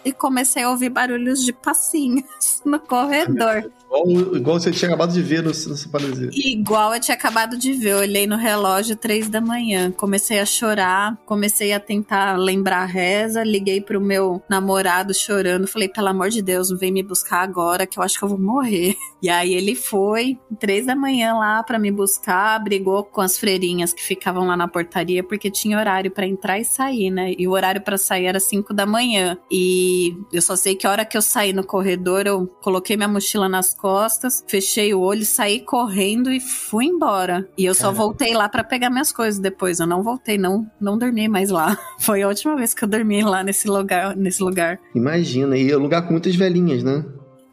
[0.05, 3.71] e comecei a ouvir barulhos de passinhos no corredor.
[3.85, 6.29] Igual, igual você tinha acabado de ver no, no paralisia.
[6.31, 7.91] Igual eu tinha acabado de ver.
[7.91, 9.91] Eu olhei no relógio três da manhã.
[9.91, 15.67] Comecei a chorar, comecei a tentar lembrar a reza, liguei pro meu namorado chorando.
[15.67, 18.39] Falei, pelo amor de Deus, vem me buscar agora, que eu acho que eu vou
[18.39, 18.95] morrer.
[19.21, 23.91] E aí ele foi, três da manhã lá para me buscar, brigou com as freirinhas
[23.91, 27.33] que ficavam lá na portaria, porque tinha horário para entrar e sair, né?
[27.35, 29.35] E o horário para sair era cinco da manhã.
[29.49, 29.94] E
[30.31, 33.47] eu só sei que a hora que eu saí no corredor, eu coloquei minha mochila
[33.47, 37.47] nas costas, fechei o olho, saí correndo e fui embora.
[37.57, 37.97] E eu só Caramba.
[37.97, 39.79] voltei lá para pegar minhas coisas depois.
[39.79, 41.77] Eu não voltei, não, não dormi mais lá.
[41.99, 44.79] Foi a última vez que eu dormi lá nesse lugar, nesse lugar.
[44.93, 47.05] Imagina, e é um lugar com muitas velhinhas, né?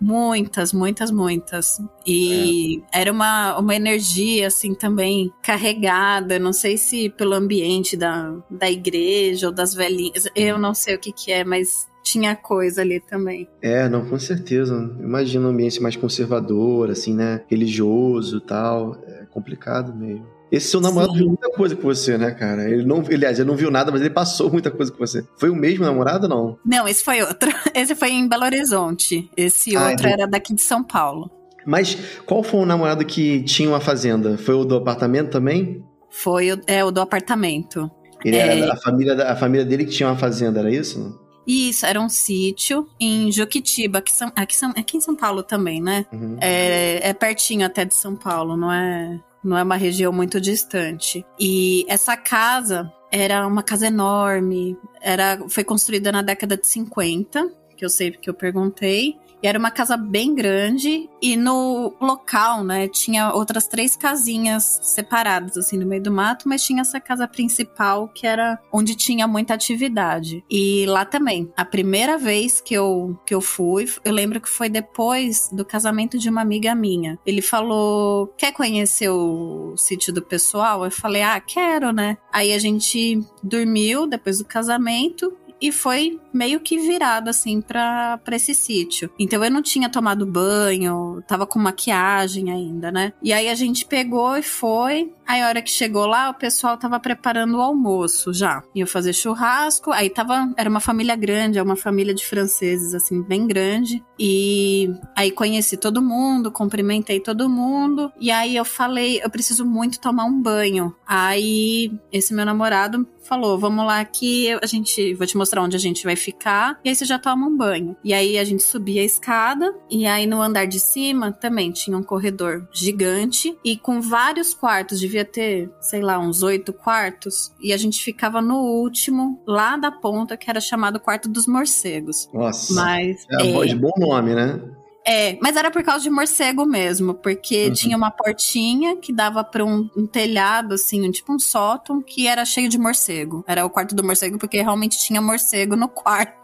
[0.02, 1.80] Muitas, muitas, muitas.
[2.04, 3.02] E é.
[3.02, 6.40] era uma, uma energia, assim, também carregada.
[6.40, 10.98] Não sei se pelo ambiente da, da igreja ou das velhinhas, eu não sei o
[10.98, 13.48] que que é, mas tinha coisa ali também.
[13.60, 14.74] É, não, com certeza.
[15.00, 17.42] Imagina um ambiente mais conservador, assim, né?
[17.48, 18.98] Religioso e tal.
[19.06, 20.26] É complicado mesmo.
[20.50, 21.18] Esse seu namorado Sim.
[21.20, 22.68] viu muita coisa com você, né, cara?
[22.68, 25.24] Ele não, aliás, ele não viu nada, mas ele passou muita coisa com você.
[25.38, 26.58] Foi o mesmo namorado ou não?
[26.62, 27.50] Não, esse foi outro.
[27.74, 29.30] Esse foi em Belo Horizonte.
[29.34, 31.30] Esse ah, outro era daqui de São Paulo.
[31.64, 34.36] Mas qual foi o namorado que tinha uma fazenda?
[34.36, 35.82] Foi o do apartamento também?
[36.10, 37.90] Foi o, é, o do apartamento.
[38.22, 38.60] Ele é...
[38.60, 41.18] era a família, a família dele que tinha uma fazenda, era isso?
[41.46, 45.80] Isso, era um sítio em Juquitiba, aqui, são, aqui, são, aqui em São Paulo também,
[45.82, 46.06] né?
[46.12, 46.36] Uhum.
[46.40, 51.24] É, é pertinho até de São Paulo, não é, não é uma região muito distante.
[51.38, 57.84] E essa casa era uma casa enorme, era, foi construída na década de 50, que
[57.84, 59.16] eu sei porque eu perguntei.
[59.42, 65.76] Era uma casa bem grande e no local, né, tinha outras três casinhas separadas assim
[65.76, 70.44] no meio do mato, mas tinha essa casa principal que era onde tinha muita atividade.
[70.50, 74.68] E lá também, a primeira vez que eu que eu fui, eu lembro que foi
[74.68, 77.18] depois do casamento de uma amiga minha.
[77.26, 82.58] Ele falou: "Quer conhecer o sítio do pessoal?" Eu falei: "Ah, quero, né?" Aí a
[82.58, 89.08] gente dormiu depois do casamento e foi meio que virado assim para esse sítio.
[89.16, 93.12] Então eu não tinha tomado banho, tava com maquiagem ainda, né?
[93.22, 95.12] E aí a gente pegou e foi.
[95.24, 98.62] Aí a hora que chegou lá, o pessoal tava preparando o almoço já.
[98.74, 103.22] Ia fazer churrasco, aí tava, era uma família grande, é uma família de franceses assim,
[103.22, 104.02] bem grande.
[104.18, 110.00] E aí conheci todo mundo, cumprimentei todo mundo, e aí eu falei, eu preciso muito
[110.00, 110.94] tomar um banho.
[111.06, 115.80] Aí esse meu namorado falou: "Vamos lá que a gente vou te mostrar onde a
[115.80, 117.96] gente vai ficar, e aí você já toma um banho".
[118.02, 121.96] E aí a gente subia a escada, e aí no andar de cima também tinha
[121.96, 127.72] um corredor gigante e com vários quartos, devia ter, sei lá, uns oito quartos, e
[127.72, 132.28] a gente ficava no último, lá da ponta, que era chamado quarto dos morcegos.
[132.32, 132.72] Nossa.
[132.74, 133.66] Mas é, é...
[133.66, 134.60] de bom nome, né?
[135.04, 137.72] É, mas era por causa de morcego mesmo, porque uhum.
[137.72, 142.28] tinha uma portinha que dava para um, um, telhado, assim, um, tipo um sótão, que
[142.28, 143.44] era cheio de morcego.
[143.46, 146.41] Era o quarto do morcego, porque realmente tinha morcego no quarto.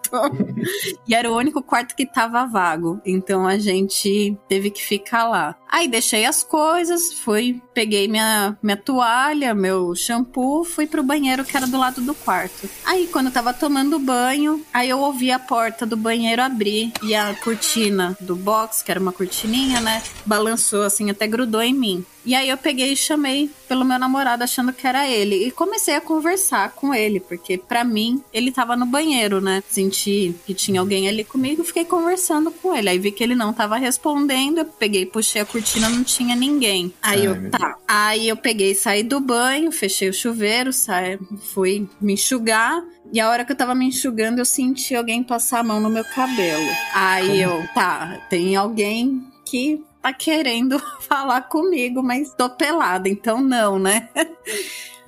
[1.07, 3.01] E era o único quarto que tava vago.
[3.05, 5.57] Então a gente teve que ficar lá.
[5.71, 11.57] Aí deixei as coisas, fui, peguei minha, minha toalha, meu shampoo, fui pro banheiro que
[11.57, 12.69] era do lado do quarto.
[12.85, 17.15] Aí quando eu tava tomando banho, aí eu ouvi a porta do banheiro abrir e
[17.15, 22.05] a cortina do box, que era uma cortininha, né, balançou assim, até grudou em mim.
[22.29, 25.95] E aí eu peguei e chamei pelo meu namorado achando que era ele e comecei
[25.95, 29.63] a conversar com ele, porque para mim ele tava no banheiro, né?
[29.67, 32.91] Senti que tinha alguém ali comigo, fiquei conversando com ele.
[32.91, 36.93] Aí vi que ele não tava respondendo, eu peguei, puxei a cortina, não tinha ninguém.
[37.01, 37.79] Aí Ai, eu, tá.
[37.89, 41.19] Aí eu peguei, saí do banho, fechei o chuveiro, saí,
[41.55, 42.85] fui me enxugar.
[43.11, 45.89] E a hora que eu tava me enxugando, eu senti alguém passar a mão no
[45.89, 46.69] meu cabelo.
[46.93, 54.09] Aí eu, tá, tem alguém que querendo falar comigo, mas tô pelada, então não, né?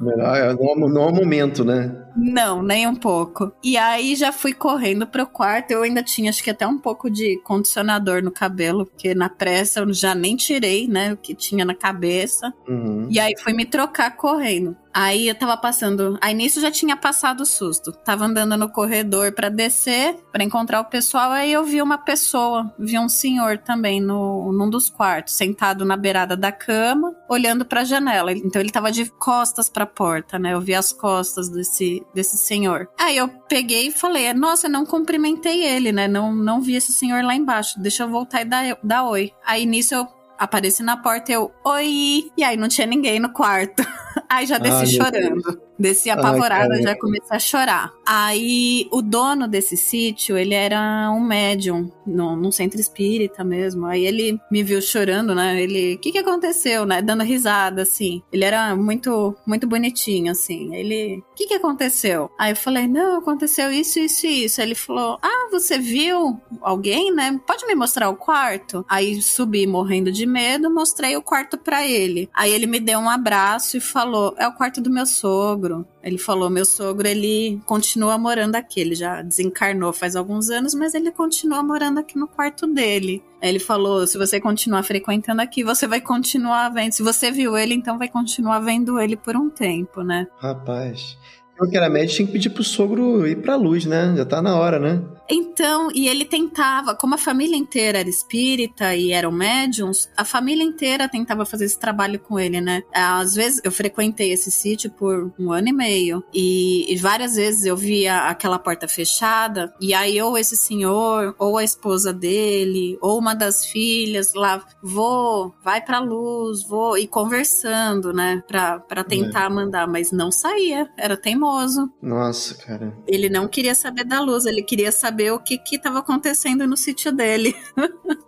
[0.00, 1.94] Melhor, não, não é o momento, né?
[2.16, 3.52] Não, nem um pouco.
[3.62, 5.70] E aí já fui correndo pro quarto.
[5.70, 9.80] Eu ainda tinha, acho que até um pouco de condicionador no cabelo, porque na pressa
[9.80, 11.12] eu já nem tirei, né?
[11.12, 12.52] O que tinha na cabeça.
[12.68, 13.08] Uhum.
[13.10, 14.76] E aí fui me trocar correndo.
[14.92, 16.18] Aí eu tava passando.
[16.20, 17.92] Aí nisso já tinha passado o susto.
[17.92, 21.30] Tava andando no corredor para descer, para encontrar o pessoal.
[21.30, 25.96] Aí eu vi uma pessoa, vi um senhor também no, num dos quartos, sentado na
[25.96, 28.32] beirada da cama, olhando pra janela.
[28.32, 30.54] Então ele tava de costas pra porta, né?
[30.54, 32.88] Eu vi as costas desse, desse senhor.
[32.98, 36.08] Aí eu peguei e falei: Nossa, não cumprimentei ele, né?
[36.08, 37.80] Não, não vi esse senhor lá embaixo.
[37.80, 39.32] Deixa eu voltar e dar, dar oi.
[39.44, 40.06] Aí nisso eu
[40.38, 42.30] apareci na porta eu, oi!
[42.36, 43.84] E aí não tinha ninguém no quarto.
[44.28, 45.69] aí já desci chorando.
[45.80, 47.92] Desci apavorada, Ai, já comecei a chorar.
[48.04, 53.86] Aí, o dono desse sítio, ele era um médium, no, num centro espírita mesmo.
[53.86, 55.58] Aí ele me viu chorando, né?
[55.58, 57.00] Ele, o que que aconteceu, né?
[57.00, 58.22] Dando risada, assim.
[58.30, 60.74] Ele era muito, muito bonitinho, assim.
[60.74, 62.30] Ele, o que que aconteceu?
[62.38, 64.60] Aí eu falei, não, aconteceu isso, isso e isso.
[64.60, 67.40] Aí ele falou, ah, você viu alguém, né?
[67.46, 68.84] Pode me mostrar o quarto?
[68.86, 72.28] Aí subi morrendo de medo, mostrei o quarto para ele.
[72.34, 75.86] Aí ele me deu um abraço e falou, é o quarto do meu sogro sogro.
[76.02, 78.80] Ele falou: meu sogro, ele continua morando aqui.
[78.80, 83.22] Ele já desencarnou faz alguns anos, mas ele continua morando aqui no quarto dele.
[83.40, 86.92] Ele falou: se você continuar frequentando aqui, você vai continuar vendo.
[86.92, 90.26] Se você viu ele, então vai continuar vendo ele por um tempo, né?
[90.38, 91.16] Rapaz.
[91.60, 94.14] Eu que era médico tinha que pedir pro sogro ir pra luz, né?
[94.16, 95.02] Já tá na hora, né?
[95.30, 100.64] Então, e ele tentava, como a família inteira era espírita e eram médiums, a família
[100.64, 102.82] inteira tentava fazer esse trabalho com ele, né?
[102.92, 107.64] Às vezes eu frequentei esse sítio por um ano e meio e, e várias vezes
[107.64, 113.18] eu via aquela porta fechada e aí ou esse senhor ou a esposa dele ou
[113.18, 119.46] uma das filhas lá, vou, vai pra luz, vou e conversando, né, pra, pra tentar
[119.46, 119.48] é.
[119.48, 121.90] mandar, mas não saía, era teimoso.
[122.02, 122.96] Nossa, cara.
[123.06, 126.76] Ele não queria saber da luz, ele queria saber o que que tava acontecendo no
[126.76, 127.54] sítio dele.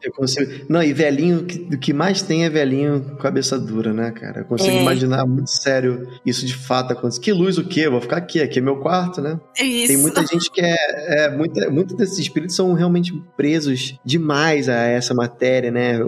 [0.02, 0.66] Eu consigo...
[0.68, 4.40] Não, e velhinho, o que mais tem é velhinho cabeça dura, né, cara?
[4.40, 4.82] Eu consigo é.
[4.82, 7.22] imaginar muito sério isso de fato acontecendo.
[7.22, 7.82] Que luz o quê?
[7.82, 9.38] Eu vou ficar aqui, aqui é meu quarto, né?
[9.56, 9.88] É isso.
[9.88, 10.76] Tem muita gente que é,
[11.24, 15.98] é muita, muitos desses espíritos são realmente presos demais a essa matéria, né?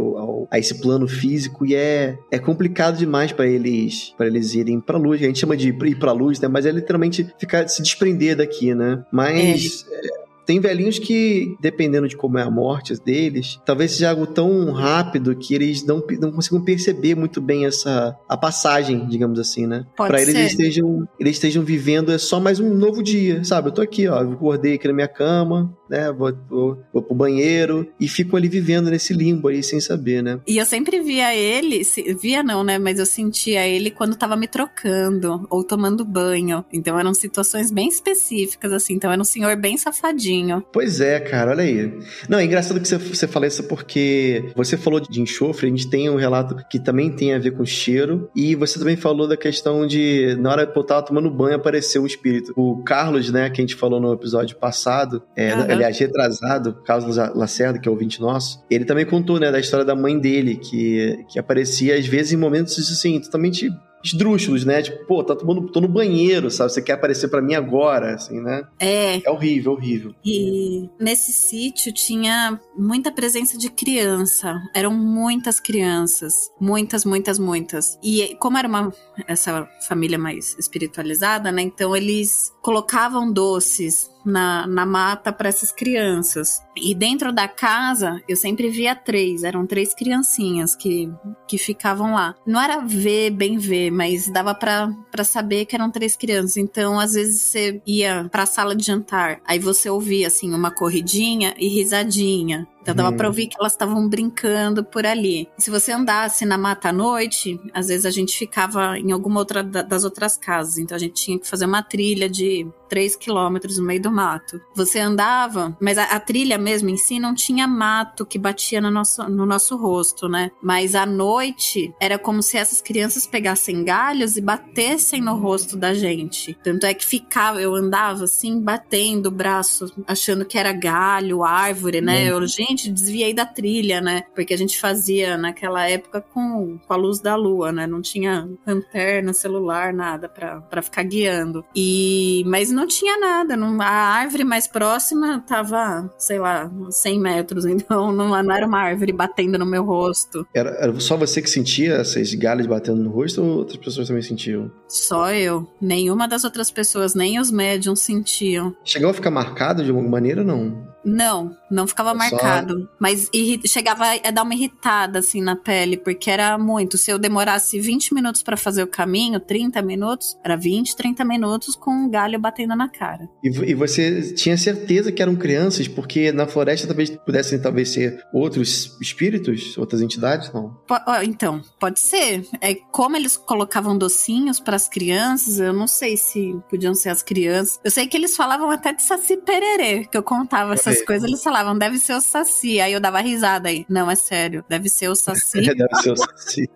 [0.50, 4.98] A esse plano físico e é, é complicado demais para eles para eles irem para
[4.98, 5.22] luz.
[5.22, 6.48] A gente chama de ir para luz, né?
[6.48, 9.04] Mas é literalmente ficar se desprender daqui, né?
[9.12, 10.23] Mas é.
[10.46, 15.34] Tem velhinhos que, dependendo de como é a morte deles, talvez seja algo tão rápido
[15.34, 19.86] que eles não, não consigam perceber muito bem essa a passagem, digamos assim, né?
[19.96, 23.68] Para eles eles estejam, eles estejam vivendo é só mais um novo dia, sabe?
[23.68, 26.12] Eu tô aqui, ó, eu acordei aqui na minha cama, né?
[26.12, 30.40] Vou, vou, vou pro banheiro e fico ali vivendo nesse limbo aí sem saber, né?
[30.46, 31.82] E eu sempre via ele,
[32.20, 32.78] via não, né?
[32.78, 36.64] Mas eu sentia ele quando tava me trocando ou tomando banho.
[36.72, 38.94] Então eram situações bem específicas, assim.
[38.94, 40.33] Então era um senhor bem safadinho
[40.72, 41.98] Pois é, cara, olha aí.
[42.28, 45.88] Não, é engraçado que você, você fala isso porque você falou de enxofre, a gente
[45.88, 49.36] tem um relato que também tem a ver com cheiro, e você também falou da
[49.36, 52.52] questão de, na hora que eu tava tomando banho, apareceu um espírito.
[52.56, 55.62] O Carlos, né, que a gente falou no episódio passado, é, uhum.
[55.62, 59.94] aliás, retrasado, Carlos Lacerda, que é ouvinte nosso, ele também contou, né, da história da
[59.94, 63.70] mãe dele, que, que aparecia às vezes em momentos, assim, totalmente
[64.04, 64.82] esdrúxulos, né?
[64.82, 66.72] Tipo, pô, tá tomando, tô no banheiro, sabe?
[66.72, 68.62] Você quer aparecer para mim agora, assim, né?
[68.78, 69.22] É.
[69.24, 70.14] É horrível, horrível.
[70.24, 74.60] E nesse sítio tinha muita presença de criança.
[74.74, 76.34] Eram muitas crianças.
[76.60, 77.98] Muitas, muitas, muitas.
[78.02, 78.92] E como era uma
[79.26, 81.62] essa família mais espiritualizada, né?
[81.62, 86.62] Então eles colocavam doces na, na mata para essas crianças.
[86.74, 91.12] E dentro da casa, eu sempre via três, eram três criancinhas que,
[91.46, 92.34] que ficavam lá.
[92.46, 96.56] Não era ver, bem ver, mas dava para saber que eram três crianças.
[96.56, 100.70] Então, às vezes você ia para a sala de jantar, aí você ouvia assim uma
[100.70, 102.66] corridinha e risadinha.
[102.84, 103.16] Então dava hum.
[103.16, 105.48] pra ouvir que elas estavam brincando por ali.
[105.58, 109.62] Se você andasse na mata à noite, às vezes a gente ficava em alguma outra
[109.62, 110.76] das outras casas.
[110.76, 114.60] Então a gente tinha que fazer uma trilha de 3 quilômetros no meio do mato.
[114.74, 118.90] Você andava, mas a, a, trilha mesmo em si não tinha mato que batia no
[118.90, 120.50] nosso, no nosso rosto, né?
[120.62, 125.94] Mas à noite era como se essas crianças pegassem galhos e batessem no rosto da
[125.94, 126.56] gente.
[126.62, 132.00] Tanto é que ficava, eu andava assim, batendo o braço, achando que era galho, árvore,
[132.00, 132.24] né?
[132.24, 132.26] Hum.
[132.26, 134.24] Eu, gente, gente, desviei da trilha, né?
[134.34, 137.86] Porque a gente fazia naquela época com, com a luz da lua, né?
[137.86, 141.64] Não tinha lanterna, celular, nada para ficar guiando.
[141.74, 147.64] E mas não tinha nada, não, a árvore mais próxima tava, sei lá, 100 metros,
[147.66, 150.46] então não, não era uma árvore batendo no meu rosto.
[150.52, 154.22] Era, era só você que sentia essas galhas batendo no rosto ou outras pessoas também
[154.22, 154.70] sentiam?
[154.88, 155.68] Só eu.
[155.80, 158.74] Nenhuma das outras pessoas, nem os médiums sentiam.
[158.84, 160.93] Chegou a ficar marcado de alguma maneira, não?
[161.04, 162.88] Não, não ficava marcado.
[162.98, 163.30] Mas
[163.66, 166.96] chegava a dar uma irritada assim na pele, porque era muito.
[166.96, 171.76] Se eu demorasse 20 minutos para fazer o caminho, 30 minutos, era 20, 30 minutos
[171.76, 173.28] com um galho batendo na cara.
[173.42, 178.24] E, e você tinha certeza que eram crianças, porque na floresta talvez pudessem talvez ser
[178.32, 180.76] outros espíritos, outras entidades, não?
[181.22, 182.46] então, pode ser.
[182.60, 187.22] É como eles colocavam docinhos para as crianças, eu não sei se podiam ser as
[187.22, 187.80] crianças.
[187.84, 191.28] Eu sei que eles falavam até de saci pererê, que eu contava essas essas coisas,
[191.28, 192.80] eles falavam, deve ser o Saci.
[192.80, 193.84] Aí eu dava risada aí.
[193.88, 195.60] Não, é sério, deve ser o Saci.
[195.74, 196.70] deve ser o Saci.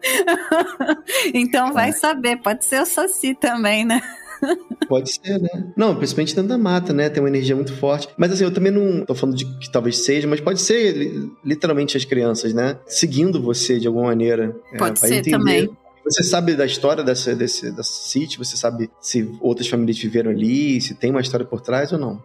[1.35, 1.93] então vai é.
[1.93, 4.03] saber, pode ser o Saci também, né?
[4.89, 5.73] Pode ser, né?
[5.77, 7.09] Não, principalmente dentro da mata, né?
[7.09, 8.09] Tem uma energia muito forte.
[8.17, 11.97] Mas assim, eu também não tô falando de que talvez seja, mas pode ser literalmente
[11.97, 12.79] as crianças, né?
[12.87, 14.57] Seguindo você de alguma maneira.
[14.73, 15.37] É, pode é, ser entender.
[15.37, 15.71] também.
[16.05, 18.43] Você sabe da história desse, desse, desse sítio?
[18.43, 22.23] Você sabe se outras famílias viveram ali, se tem uma história por trás ou não?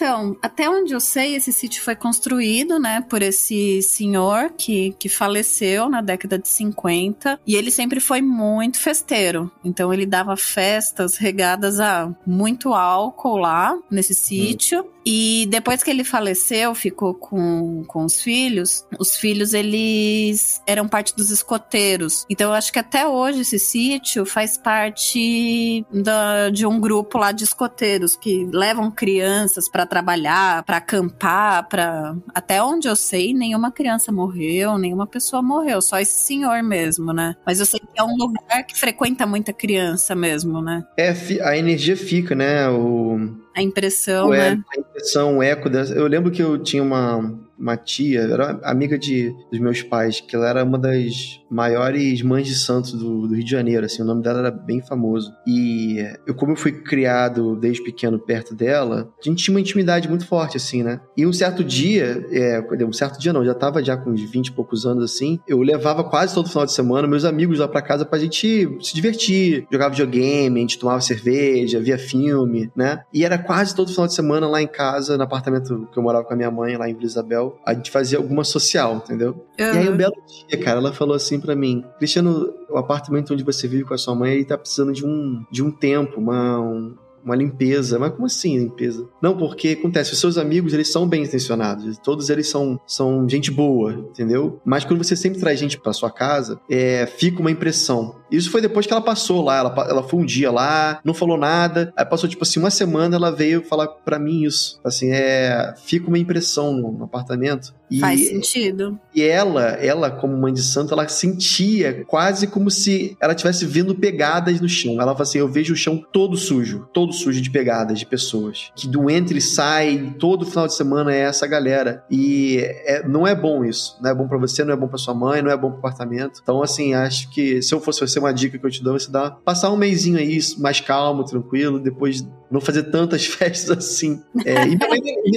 [0.00, 5.10] Então, até onde eu sei, esse sítio foi construído, né, por esse senhor que, que
[5.10, 9.52] faleceu na década de 50, e ele sempre foi muito festeiro.
[9.62, 14.16] Então, ele dava festas regadas a muito álcool lá nesse hum.
[14.16, 14.80] sítio.
[14.80, 15.00] Hum.
[15.04, 18.84] E depois que ele faleceu, ficou com, com os filhos.
[18.98, 22.26] Os filhos, eles eram parte dos escoteiros.
[22.28, 27.32] Então, eu acho que até hoje esse sítio faz parte da, de um grupo lá
[27.32, 33.72] de escoteiros que levam crianças para trabalhar, para acampar, para até onde eu sei, nenhuma
[33.72, 37.34] criança morreu, nenhuma pessoa morreu, só esse senhor mesmo, né?
[37.44, 40.84] Mas eu sei que é um lugar que frequenta muita criança mesmo, né?
[40.96, 41.12] É,
[41.42, 42.68] a energia fica, né?
[42.68, 44.62] O a impressão, o né?
[44.72, 45.92] A impressão, o eco dessa.
[45.92, 50.34] Eu lembro que eu tinha uma, uma tia, era amiga de, dos meus pais, que
[50.34, 54.04] ela era uma das maiores mães de santos do, do, Rio de Janeiro, assim, o
[54.04, 55.32] nome dela era bem famoso.
[55.46, 60.08] E eu, como eu fui criado desde pequeno perto dela, a gente tinha uma intimidade
[60.08, 61.00] muito forte, assim, né?
[61.16, 64.46] E um certo dia, é, um certo dia não, já tava já com uns 20
[64.46, 67.82] e poucos anos, assim, eu levava quase todo final de semana meus amigos lá pra
[67.82, 73.02] casa pra gente se divertir, jogava videogame, a gente tomava cerveja, via filme, né?
[73.12, 76.24] E era quase todo final de semana lá em casa, no apartamento que eu morava
[76.24, 79.46] com a minha mãe, lá em Vila Isabel, a gente fazia alguma social, entendeu?
[79.58, 79.66] Uhum.
[79.66, 83.44] E aí um belo dia, cara, ela falou assim para mim, Cristiano, o apartamento onde
[83.44, 86.60] você vive com a sua mãe, ele tá precisando de um, de um tempo, uma,
[86.60, 86.94] um,
[87.24, 87.98] uma limpeza.
[87.98, 89.06] Mas como assim limpeza?
[89.20, 93.50] Não, porque acontece, os seus amigos, eles são bem intencionados, todos eles são, são gente
[93.50, 94.60] boa, entendeu?
[94.64, 98.16] Mas quando você sempre traz gente para sua casa, é, fica uma impressão.
[98.30, 101.36] Isso foi depois que ela passou lá, ela, ela foi um dia lá, não falou
[101.36, 104.80] nada, aí passou tipo assim uma semana, ela veio falar para mim isso.
[104.84, 107.74] Assim, é, fica uma impressão no, no apartamento.
[107.90, 108.98] E, Faz sentido.
[109.12, 113.96] E ela, ela como mãe de santo, ela sentia quase como se ela estivesse vendo
[113.96, 114.94] pegadas no chão.
[114.94, 118.06] Ela fala assim, eu vejo o chão todo sujo, todo todo sujo de pegadas de
[118.06, 118.70] pessoas.
[118.74, 122.04] Que do entra e sai, todo final de semana é essa galera.
[122.10, 123.98] E é, não é bom isso.
[124.00, 125.78] Não é bom para você, não é bom para sua mãe, não é bom pro
[125.78, 126.40] apartamento.
[126.42, 129.10] Então, assim, acho que se eu fosse você, uma dica que eu te dou, você
[129.10, 134.20] dá passar um mêsinho aí mais calmo, tranquilo, depois não fazer tantas festas assim.
[134.44, 134.78] É, e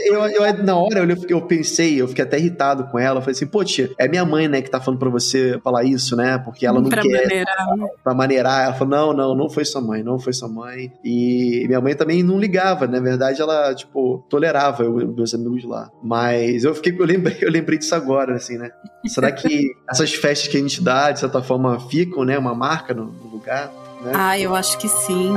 [0.10, 3.20] eu, eu, eu, na hora eu, eu pensei, eu fiquei até irritado com ela.
[3.20, 5.84] Eu falei assim, pô, tia, é minha mãe, né, que tá falando pra você falar
[5.84, 6.38] isso, né?
[6.40, 7.24] Porque ela não pra quer.
[7.24, 7.78] Maneirar.
[7.78, 7.88] Né?
[8.04, 8.66] Pra maneirar.
[8.66, 10.92] Ela falou, não, não, não foi sua mãe, não foi sua mãe.
[11.04, 12.94] E minha mãe também não ligava, né?
[12.94, 15.90] na verdade ela, tipo, tolerava eu, meus amigos lá.
[16.02, 18.72] Mas eu fiquei, eu lembrei, eu lembrei disso agora, assim, né?
[19.08, 22.38] Será que essas festas que a gente dá, de certa forma, ficam, né?
[22.38, 23.72] Uma marca no, no lugar?
[24.02, 24.12] Né?
[24.16, 25.34] Ah, eu acho que sim.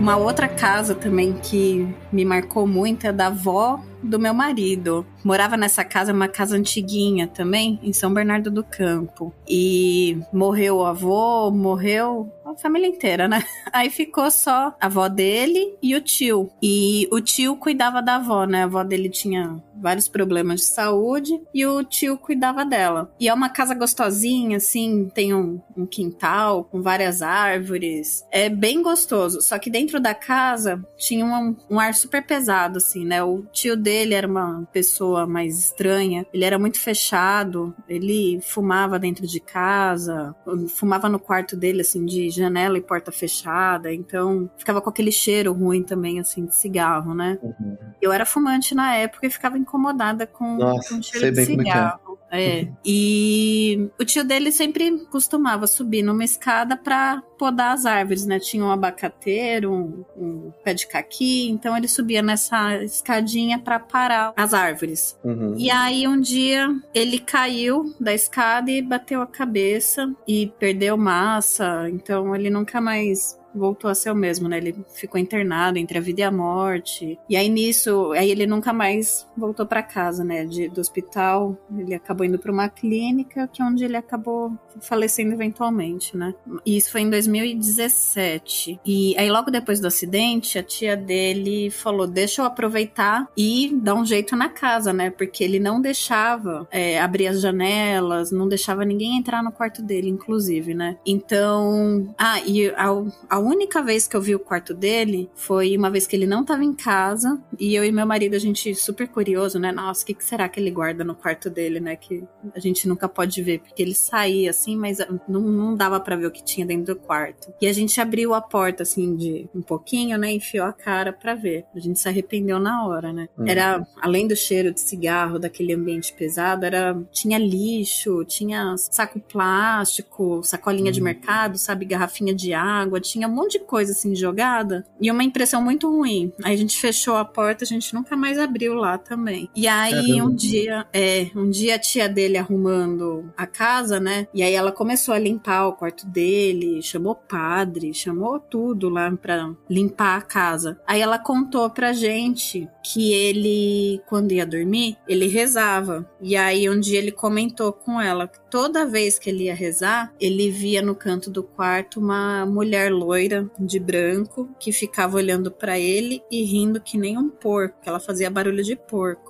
[0.00, 5.06] Uma outra casa também que me marcou muito é da avó do meu marido.
[5.22, 9.30] Morava nessa casa, uma casa antiguinha também, em São Bernardo do Campo.
[9.46, 13.44] E morreu o avô, morreu a família inteira, né?
[13.70, 16.50] Aí ficou só a avó dele e o tio.
[16.62, 18.62] E o tio cuidava da avó, né?
[18.62, 23.10] A avó dele tinha vários problemas de saúde e o tio cuidava dela.
[23.18, 28.24] E é uma casa gostosinha, assim, tem um, um quintal com várias árvores.
[28.30, 29.40] É bem gostoso.
[29.40, 33.22] Só que dentro da casa tinha um, um ar super pesado, assim, né?
[33.22, 36.26] O tio dele era uma pessoa mais estranha.
[36.32, 37.74] Ele era muito fechado.
[37.88, 40.34] Ele fumava dentro de casa,
[40.68, 43.92] fumava no quarto dele, assim, de janela e porta fechada.
[43.92, 47.38] Então ficava com aquele cheiro ruim também, assim, de cigarro, né?
[47.42, 47.76] Uhum.
[48.00, 51.42] Eu era fumante na época e ficava incomodada com, Nossa, com o cheiro de é
[51.42, 51.46] é.
[51.46, 52.10] cigarro.
[52.32, 52.68] É.
[52.84, 58.38] E o tio dele sempre costumava subir numa escada para podar as árvores, né?
[58.38, 64.32] Tinha um abacateiro, um, um, pé de caqui, então ele subia nessa escadinha para parar
[64.36, 65.18] as árvores.
[65.24, 65.56] Uhum.
[65.58, 71.88] E aí um dia ele caiu da escada e bateu a cabeça e perdeu massa,
[71.90, 74.58] então ele nunca mais voltou a ser o mesmo, né?
[74.58, 77.18] Ele ficou internado entre a vida e a morte.
[77.28, 80.44] E aí nisso, aí ele nunca mais voltou para casa, né?
[80.44, 85.32] De, do hospital, ele acabou indo para uma clínica, que é onde ele acabou falecendo
[85.32, 86.34] eventualmente, né?
[86.64, 88.80] E isso foi em 2017.
[88.84, 93.94] E aí logo depois do acidente, a tia dele falou: "Deixa eu aproveitar e dar
[93.94, 95.10] um jeito na casa, né?
[95.10, 100.08] Porque ele não deixava é, abrir as janelas, não deixava ninguém entrar no quarto dele,
[100.08, 100.96] inclusive, né?
[101.04, 105.90] Então, ah, e ao, ao única vez que eu vi o quarto dele foi uma
[105.90, 109.08] vez que ele não tava em casa e eu e meu marido, a gente super
[109.08, 109.72] curioso, né?
[109.72, 111.96] Nossa, o que, que será que ele guarda no quarto dele, né?
[111.96, 112.24] Que
[112.54, 116.26] a gente nunca pode ver, porque ele saía assim, mas não, não dava para ver
[116.26, 117.52] o que tinha dentro do quarto.
[117.60, 120.32] E a gente abriu a porta assim de um pouquinho, né?
[120.32, 121.64] Enfiou a cara para ver.
[121.74, 123.28] A gente se arrependeu na hora, né?
[123.36, 123.46] Uhum.
[123.46, 130.42] Era, além do cheiro de cigarro, daquele ambiente pesado, era tinha lixo, tinha saco plástico,
[130.42, 130.92] sacolinha uhum.
[130.92, 135.22] de mercado, sabe, garrafinha de água, tinha um monte de coisa assim jogada e uma
[135.22, 136.32] impressão muito ruim.
[136.42, 139.48] Aí a gente fechou a porta, a gente nunca mais abriu lá também.
[139.54, 144.26] E aí um dia, é, um dia a tia dele arrumando a casa, né?
[144.34, 149.52] E aí ela começou a limpar o quarto dele, chamou padre, chamou tudo lá pra
[149.68, 150.80] limpar a casa.
[150.86, 156.08] Aí ela contou pra gente que ele, quando ia dormir, ele rezava.
[156.20, 160.12] E aí um dia ele comentou com ela que toda vez que ele ia rezar,
[160.20, 163.19] ele via no canto do quarto uma mulher loira
[163.58, 168.30] de branco que ficava olhando para ele e rindo que nem um porco, ela fazia
[168.30, 169.29] barulho de porco.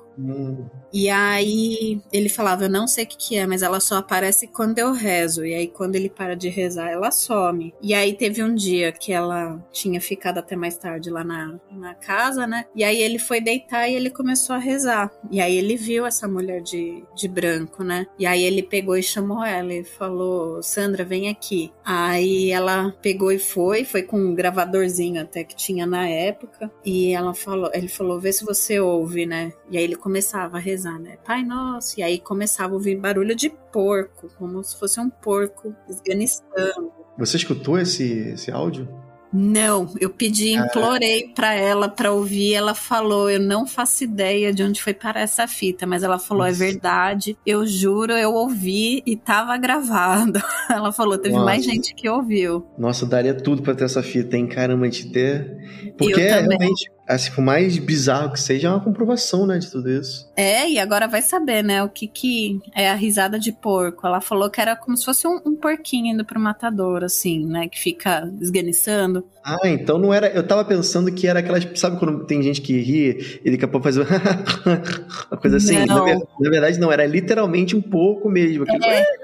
[0.93, 4.47] E aí ele falava, eu não sei o que, que é, mas ela só aparece
[4.47, 5.45] quando eu rezo.
[5.45, 7.73] E aí quando ele para de rezar, ela some.
[7.81, 11.95] E aí teve um dia que ela tinha ficado até mais tarde lá na, na
[11.95, 12.65] casa, né?
[12.75, 15.11] E aí ele foi deitar e ele começou a rezar.
[15.31, 18.07] E aí ele viu essa mulher de, de branco, né?
[18.19, 21.73] E aí ele pegou e chamou ela e falou, Sandra, vem aqui.
[21.85, 26.71] Aí ela pegou e foi, foi com um gravadorzinho até que tinha na época.
[26.85, 29.53] E ela falou, ele falou, vê se você ouve, né?
[29.71, 31.19] E aí ele começava a rezar, né?
[31.25, 32.01] Pai nosso.
[32.01, 36.93] E aí começava a ouvir barulho de porco, como se fosse um porco esganiçando.
[37.19, 38.89] Você escutou esse, esse áudio?
[39.33, 40.59] Não, eu pedi, é.
[40.59, 41.29] implorei é.
[41.29, 42.55] para ela para ouvir.
[42.55, 46.45] Ela falou: Eu não faço ideia de onde foi parar essa fita, mas ela falou:
[46.45, 50.41] É verdade, eu juro, eu ouvi e tava gravado.
[50.69, 51.45] Ela falou: Teve Nossa.
[51.45, 52.67] mais gente que ouviu.
[52.77, 54.47] Nossa, daria tudo para ter essa fita, hein?
[54.49, 55.95] Caramba, de ter.
[55.97, 60.31] Porque realmente assim, por mais bizarro que seja, é uma comprovação, né, de tudo isso.
[60.37, 64.07] É, e agora vai saber, né, o que que é a risada de porco.
[64.07, 67.69] Ela falou que era como se fosse um, um porquinho indo pro matador, assim, né,
[67.69, 69.25] que fica esganiçando.
[69.45, 70.29] Ah, então não era.
[70.29, 71.67] Eu tava pensando que era aquelas.
[71.75, 73.97] Sabe quando tem gente que ri e daqui a pouco faz
[75.31, 75.79] uma coisa assim?
[75.87, 78.65] Na, na, verdade, não, era literalmente um porco mesmo.
[78.69, 79.21] É.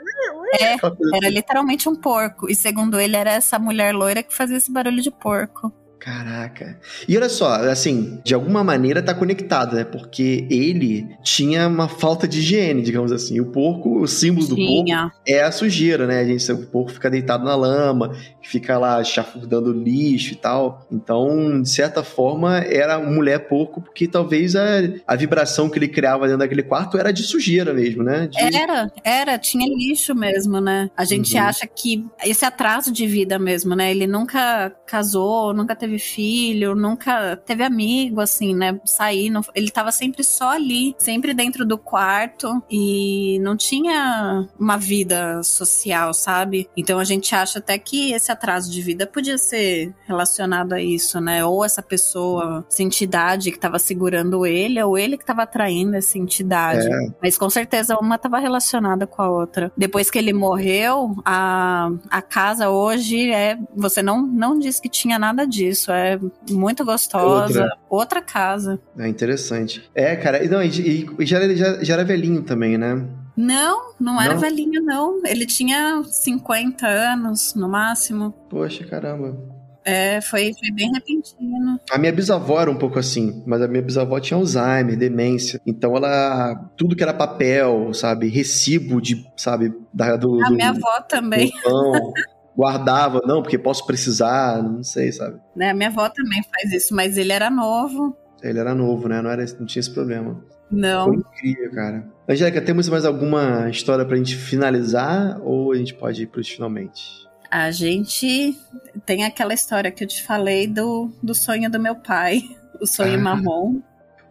[0.59, 1.29] É, era assim.
[1.29, 2.49] literalmente um porco.
[2.51, 5.73] E segundo ele, era essa mulher loira que fazia esse barulho de porco.
[5.99, 6.79] Caraca.
[7.09, 9.85] E olha só, assim, de alguma maneira tá conectado, né?
[9.85, 13.41] Porque ele tinha uma falta de higiene, digamos assim.
[13.41, 14.97] O porco, o símbolo tinha.
[15.05, 16.21] do porco é a sujeira, né?
[16.21, 18.13] A gente, o porco fica deitado na lama,
[18.47, 20.87] fica lá chafurdando lixo e tal.
[20.91, 24.65] Então, de certa forma, era mulher porco, porque talvez a,
[25.07, 28.29] a vibração que ele criava dentro daquele quarto era de sujeira mesmo, né?
[28.29, 28.39] De...
[28.39, 30.91] Era, era, tinha lixo mesmo, né?
[30.97, 31.43] A gente uhum.
[31.43, 33.91] acha que esse atraso de vida mesmo, né?
[33.91, 38.79] Ele nunca casou, nunca teve teve filho, nunca teve amigo, assim, né?
[38.85, 44.77] Sair, não, ele tava sempre só ali, sempre dentro do quarto e não tinha uma
[44.77, 46.69] vida social, sabe?
[46.77, 51.21] Então a gente acha até que esse atraso de vida podia ser relacionado a isso,
[51.21, 51.45] né?
[51.45, 56.19] Ou essa pessoa, essa entidade que tava segurando ele, ou ele que tava atraindo essa
[56.19, 56.87] entidade.
[56.87, 57.09] É.
[57.23, 59.73] Mas com certeza uma tava relacionada com a outra.
[59.77, 63.59] Depois que ele morreu, a, a casa hoje é.
[63.75, 65.93] Você não, não disse que tinha nada disso isso.
[65.93, 66.19] É
[66.51, 67.63] muito gostosa.
[67.63, 68.81] Outra, Outra casa.
[68.99, 69.89] É interessante.
[69.95, 70.43] É, cara.
[70.49, 73.07] Não, e, e já, já, já era velhinho também, né?
[73.37, 74.41] Não, não era não?
[74.41, 75.21] velhinho, não.
[75.27, 78.33] Ele tinha 50 anos, no máximo.
[78.49, 79.37] Poxa, caramba.
[79.85, 81.79] É, foi, foi bem repentino.
[81.93, 85.61] A minha bisavó era um pouco assim, mas a minha bisavó tinha Alzheimer, demência.
[85.65, 86.57] Então ela.
[86.77, 88.29] Tudo que era papel, sabe?
[88.29, 89.73] Recibo de, sabe?
[89.95, 91.53] Da, do, a do, minha avó também.
[91.63, 92.13] Do
[92.57, 95.39] guardava, não, porque posso precisar, não sei, sabe?
[95.55, 98.17] Né, minha avó também faz isso, mas ele era novo.
[98.43, 99.21] Ele era novo, né?
[99.21, 100.43] Não, era, não tinha esse problema.
[100.71, 101.07] Não.
[101.07, 102.07] Foi incrível, cara.
[102.29, 107.27] Angélica, temos mais alguma história pra gente finalizar ou a gente pode ir pros finalmente?
[107.51, 108.57] A gente
[109.05, 112.43] tem aquela história que eu te falei do, do sonho do meu pai,
[112.81, 113.81] o sonho ah, marrom.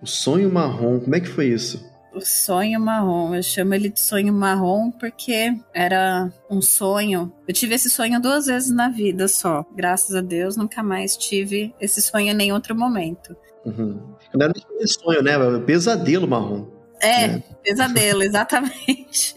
[0.01, 1.95] O sonho marrom, como é que foi isso?
[2.15, 3.35] o sonho marrom.
[3.35, 7.31] Eu chamo ele de sonho marrom porque era um sonho.
[7.47, 9.65] Eu tive esse sonho duas vezes na vida só.
[9.75, 13.35] Graças a Deus, nunca mais tive esse sonho em nenhum outro momento.
[13.65, 13.99] Uhum.
[14.33, 15.33] Não era nem sonho, né?
[15.65, 16.67] Pesadelo marrom.
[17.01, 17.43] É, né?
[17.63, 19.35] pesadelo, exatamente.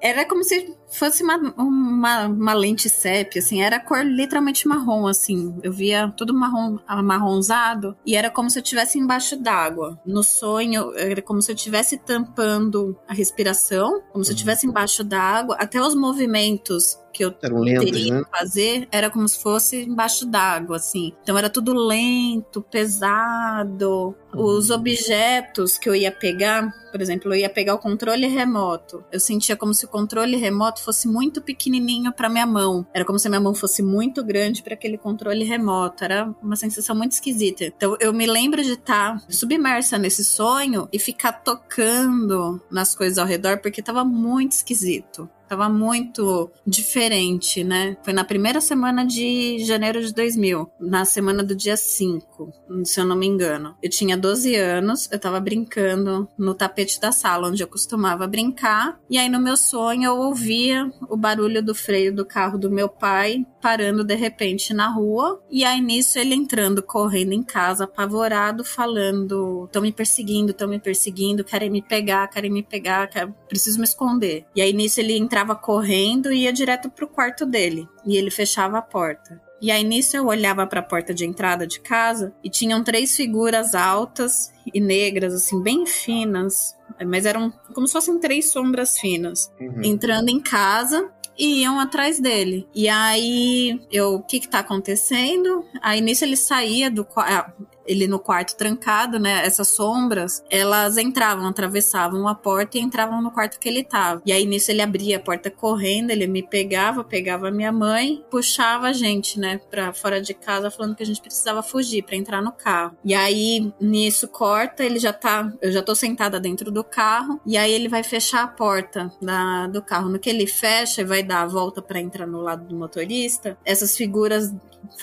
[0.00, 5.58] Era como se fosse uma, uma, uma, lente sépia, assim, era cor literalmente marrom, assim.
[5.62, 9.98] Eu via tudo marrom, amarronzado e era como se eu estivesse embaixo d'água.
[10.06, 15.02] No sonho, era como se eu estivesse tampando a respiração, como se eu estivesse embaixo
[15.02, 18.24] d'água, até os movimentos que eu lentos, teria né?
[18.24, 21.14] que fazer era como se fosse embaixo d'água, assim.
[21.22, 24.14] Então era tudo lento, pesado.
[24.34, 24.44] Uhum.
[24.44, 29.02] Os objetos que eu ia pegar, por exemplo, eu ia pegar o controle remoto.
[29.10, 32.86] Eu sentia como se o controle remoto fosse muito pequenininho para minha mão.
[32.92, 36.04] Era como se a minha mão fosse muito grande para aquele controle remoto.
[36.04, 37.64] Era uma sensação muito esquisita.
[37.64, 43.16] Então eu me lembro de estar tá submersa nesse sonho e ficar tocando nas coisas
[43.16, 45.30] ao redor porque tava muito esquisito.
[45.48, 47.96] Tava muito diferente, né?
[48.02, 52.52] Foi na primeira semana de janeiro de 2000, na semana do dia 5,
[52.84, 53.76] se eu não me engano.
[53.82, 58.98] Eu tinha 12 anos, eu tava brincando no tapete da sala onde eu costumava brincar,
[59.08, 62.88] e aí no meu sonho eu ouvia o barulho do freio do carro do meu
[62.88, 68.64] pai parando de repente na rua, e aí nisso ele entrando correndo em casa apavorado,
[68.64, 73.10] falando: "Estão me perseguindo, estão me perseguindo, querem me pegar, querem me pegar,
[73.48, 74.46] preciso me esconder".
[74.54, 77.88] E aí nisso ele entrava correndo e ia direto pro quarto dele.
[78.06, 79.42] E ele fechava a porta.
[79.60, 83.16] E aí nisso eu olhava para a porta de entrada de casa e tinham três
[83.16, 89.50] figuras altas e negras, assim, bem finas, mas eram como se fossem três sombras finas,
[89.60, 89.82] uhum.
[89.82, 92.66] entrando em casa e iam atrás dele.
[92.74, 95.64] E aí, eu, o que que tá acontecendo?
[95.82, 99.44] Aí nisso ele saía do quarto ele no quarto trancado, né?
[99.44, 104.22] Essas sombras, elas entravam, atravessavam a porta e entravam no quarto que ele tava.
[104.24, 108.88] E aí nisso ele abria a porta correndo, ele me pegava, pegava minha mãe, puxava
[108.88, 112.42] a gente, né, pra fora de casa, falando que a gente precisava fugir para entrar
[112.42, 112.96] no carro.
[113.04, 117.56] E aí nisso corta, ele já tá, eu já tô sentada dentro do carro, e
[117.56, 120.08] aí ele vai fechar a porta da, do carro.
[120.08, 123.56] No que ele fecha e vai dar a volta para entrar no lado do motorista,
[123.64, 124.52] essas figuras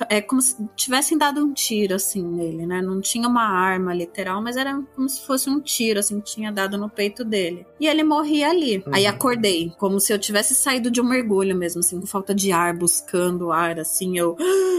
[0.09, 2.81] é como se tivessem dado um tiro assim nele, né?
[2.81, 6.51] Não tinha uma arma literal, mas era como se fosse um tiro assim que tinha
[6.51, 7.65] dado no peito dele.
[7.79, 8.77] E ele morria ali.
[8.77, 8.93] Uhum.
[8.93, 12.51] Aí acordei, como se eu tivesse saído de um mergulho mesmo, assim, com falta de
[12.51, 14.37] ar, buscando ar, assim, eu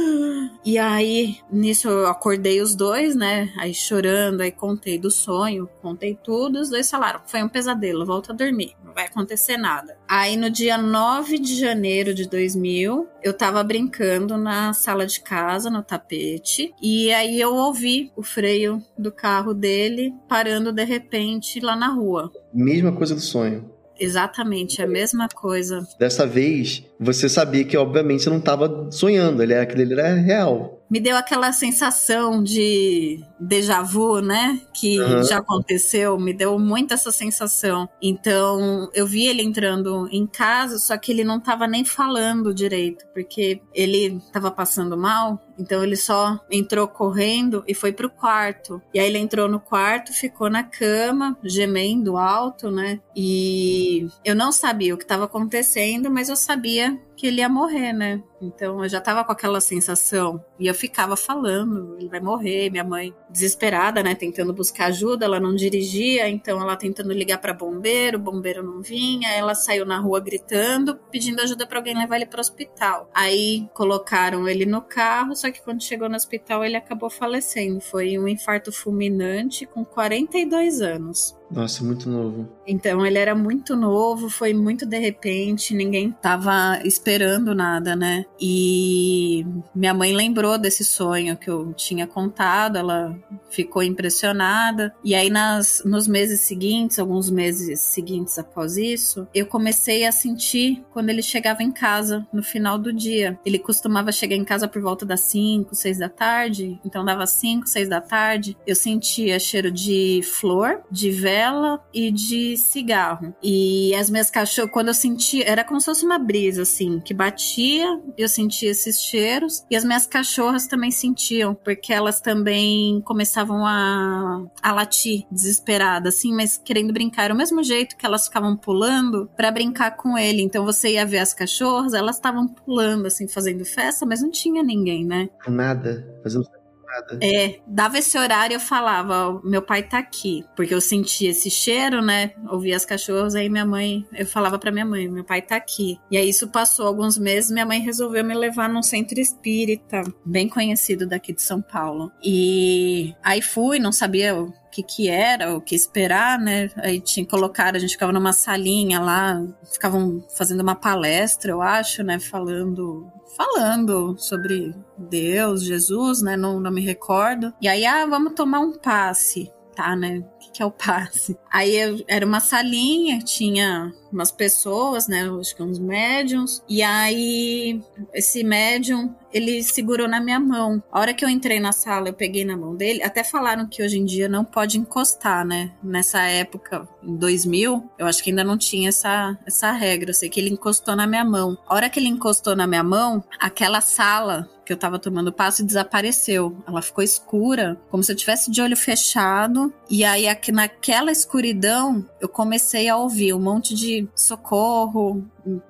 [0.65, 3.53] E aí nisso eu acordei os dois, né?
[3.59, 8.33] Aí chorando, aí contei do sonho, contei tudo, os dois falaram: "Foi um pesadelo, volta
[8.33, 9.99] a dormir, não vai acontecer nada".
[10.09, 15.71] Aí no dia 9 de janeiro de 2000, eu tava brincando na sala de casa,
[15.71, 21.75] no tapete, e aí eu ouvi o freio do carro dele parando de repente lá
[21.75, 22.31] na rua.
[22.53, 23.73] Mesma coisa do sonho.
[23.99, 25.87] Exatamente, a mesma coisa.
[25.99, 30.84] Dessa vez, você sabia que, obviamente, você não estava sonhando, ele era, aquele era real
[30.91, 34.61] me deu aquela sensação de déjà vu, né?
[34.73, 35.25] Que uhum.
[35.25, 37.89] já aconteceu, me deu muito essa sensação.
[38.01, 43.05] Então, eu vi ele entrando em casa, só que ele não tava nem falando direito,
[43.13, 45.41] porque ele tava passando mal.
[45.59, 48.83] Então ele só entrou correndo e foi pro quarto.
[48.93, 53.01] E aí ele entrou no quarto, ficou na cama, gemendo alto, né?
[53.15, 57.93] E eu não sabia o que estava acontecendo, mas eu sabia que ele ia morrer,
[57.93, 58.23] né?
[58.41, 60.45] Então eu já tava com aquela sensação.
[60.59, 65.41] E eu ficava falando, ele vai morrer, minha mãe desesperada, né, tentando buscar ajuda, ela
[65.41, 69.99] não dirigia, então ela tentando ligar para bombeiro, o bombeiro não vinha, ela saiu na
[69.99, 73.09] rua gritando, pedindo ajuda para alguém levar ele para hospital.
[73.15, 77.81] Aí colocaram ele no carro, só que quando chegou no hospital ele acabou falecendo.
[77.81, 81.37] Foi um infarto fulminante com 42 anos.
[81.55, 82.49] Nossa, muito novo.
[82.67, 88.25] Então ele era muito novo, foi muito de repente, ninguém tava esperando nada, né?
[88.41, 93.17] E minha mãe lembrou desse sonho que eu tinha contado, ela
[93.51, 94.93] ficou impressionada.
[95.05, 100.85] E aí nas nos meses seguintes, alguns meses seguintes após isso, eu comecei a sentir
[100.93, 103.39] quando ele chegava em casa no final do dia.
[103.47, 107.69] Ele costumava chegar em casa por volta das 5, 6 da tarde, então dava 5,
[107.69, 113.35] 6 da tarde, eu sentia cheiro de flor, de vela vela e de cigarro.
[113.43, 117.13] E as minhas cachorras, quando eu sentia, era como se fosse uma brisa, assim, que
[117.13, 119.65] batia, eu sentia esses cheiros.
[119.71, 126.35] E as minhas cachorras também sentiam, porque elas também começavam a, a latir desesperadas, assim,
[126.35, 127.31] mas querendo brincar.
[127.31, 130.43] o mesmo jeito que elas ficavam pulando para brincar com ele.
[130.43, 134.63] Então você ia ver as cachorras, elas estavam pulando, assim, fazendo festa, mas não tinha
[134.63, 135.29] ninguém, né?
[135.47, 136.49] Nada, fazendo
[136.85, 137.19] nada.
[137.23, 142.03] É, dava esse horário eu falava, meu pai tá aqui, porque eu sentia esse cheiro,
[142.03, 142.33] né?
[142.51, 145.99] Ouvia as cachorras, aí minha mãe, eu falava para minha mãe, meu pai tá aqui.
[146.11, 150.49] E aí isso passou alguns meses, minha mãe resolveu me levar num centro espírita, bem
[150.49, 152.11] conhecido daqui de São Paulo.
[152.23, 156.69] E aí fui, não sabia o que que era, o que esperar, né?
[156.77, 159.41] Aí tinha colocado, a gente ficava numa salinha lá,
[159.73, 166.37] ficavam fazendo uma palestra, eu acho, né, falando falando sobre Deus, Jesus, né?
[166.37, 167.53] Não, não me recordo.
[167.61, 170.19] E aí, ah, vamos tomar um passe, tá, né?
[170.19, 171.37] O que, que é o passe?
[171.53, 175.29] Aí eu, era uma salinha, tinha umas pessoas, né?
[175.41, 176.63] Acho que uns médiums.
[176.69, 177.81] E aí,
[178.13, 180.83] esse médium, ele segurou na minha mão.
[180.91, 183.03] A hora que eu entrei na sala, eu peguei na mão dele.
[183.03, 185.73] Até falaram que hoje em dia não pode encostar, né?
[185.83, 190.11] Nessa época, em 2000, eu acho que ainda não tinha essa, essa regra.
[190.11, 191.59] Eu sei que ele encostou na minha mão.
[191.67, 195.65] A hora que ele encostou na minha mão, aquela sala que eu tava tomando passo
[195.65, 196.57] desapareceu.
[196.67, 199.73] Ela ficou escura, como se eu tivesse de olho fechado.
[199.91, 205.25] E aí naquela escuridão eu comecei a ouvir um monte de socorro,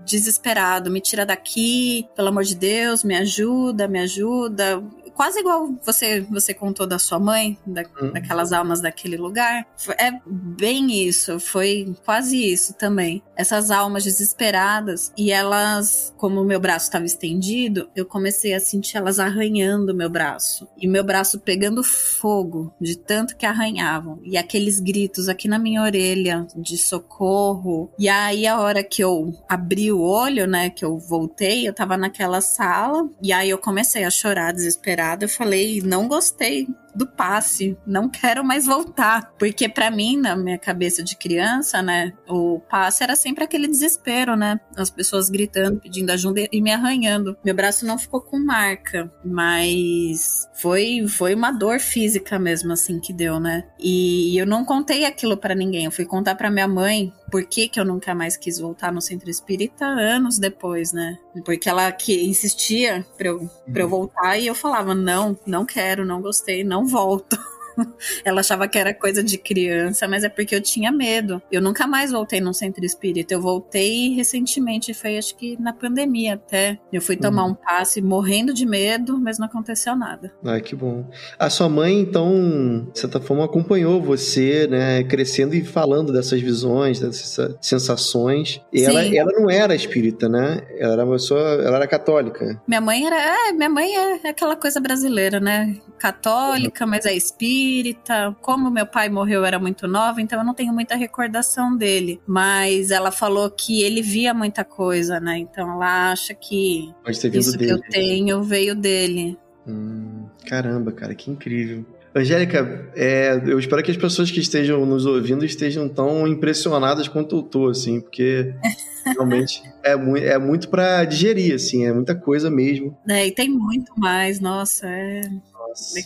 [0.05, 4.83] desesperado, me tira daqui, pelo amor de Deus, me ajuda, me ajuda
[5.15, 8.13] quase igual você você contou da sua mãe, da, uhum.
[8.13, 9.67] daquelas almas daquele lugar.
[9.99, 13.23] É bem isso, foi quase isso também.
[13.37, 18.97] Essas almas desesperadas e elas, como o meu braço estava estendido, eu comecei a sentir
[18.97, 24.81] elas arranhando meu braço e meu braço pegando fogo de tanto que arranhavam e aqueles
[24.81, 27.91] gritos aqui na minha orelha de socorro.
[27.99, 31.97] E aí a hora que eu abri o olho, né, que eu voltei, eu tava
[31.97, 37.77] naquela sala e aí eu comecei a chorar desesperada eu falei, não gostei do passe,
[37.85, 39.33] não quero mais voltar.
[39.39, 44.37] Porque para mim, na minha cabeça de criança, né, o passe era sempre aquele desespero,
[44.37, 44.61] né?
[44.77, 47.37] As pessoas gritando, pedindo ajuda e me arranhando.
[47.45, 53.13] Meu braço não ficou com marca, mas foi foi uma dor física mesmo assim que
[53.13, 53.65] deu, né?
[53.79, 55.85] E eu não contei aquilo para ninguém.
[55.85, 59.03] Eu fui contar para minha mãe por que, que eu nunca mais quis voltar no
[59.03, 61.19] centro espírita anos depois, né?
[61.45, 63.91] Porque ela que insistia pra eu, pra eu uhum.
[63.91, 67.37] voltar e eu falava: não, não quero, não gostei, não volto.
[68.25, 71.43] Ela achava que era coisa de criança, mas é porque eu tinha medo.
[71.51, 73.35] Eu nunca mais voltei num centro espírita.
[73.35, 76.79] Eu voltei recentemente, foi acho que na pandemia até.
[76.93, 77.51] Eu fui tomar uhum.
[77.51, 80.33] um passe morrendo de medo, mas não aconteceu nada.
[80.45, 81.09] Ai, que bom.
[81.39, 87.01] A sua mãe, então, de certa forma, acompanhou você, né, crescendo e falando dessas visões,
[87.01, 88.61] dessas sensações.
[88.73, 90.63] E ela, ela não era espírita, né?
[90.79, 92.61] Ela era uma pessoa, ela era católica.
[92.67, 95.77] Minha mãe era, é, minha mãe é aquela coisa brasileira, né?
[95.99, 96.91] Católica, uhum.
[96.91, 98.37] mas é espírita espírita.
[98.41, 102.21] Como meu pai morreu, era muito nova, então eu não tenho muita recordação dele.
[102.27, 105.39] Mas ela falou que ele via muita coisa, né?
[105.39, 106.93] Então ela acha que
[107.33, 107.65] isso dele.
[107.65, 109.37] que eu tenho veio dele.
[109.67, 111.85] Hum, caramba, cara, que incrível.
[112.17, 117.39] Angélica, é, eu espero que as pessoas que estejam nos ouvindo estejam tão impressionadas quanto
[117.39, 118.55] eu tô, assim, porque
[119.05, 122.97] realmente é, mu é muito para digerir, assim, é muita coisa mesmo.
[123.09, 125.23] É, e tem muito mais, nossa, é.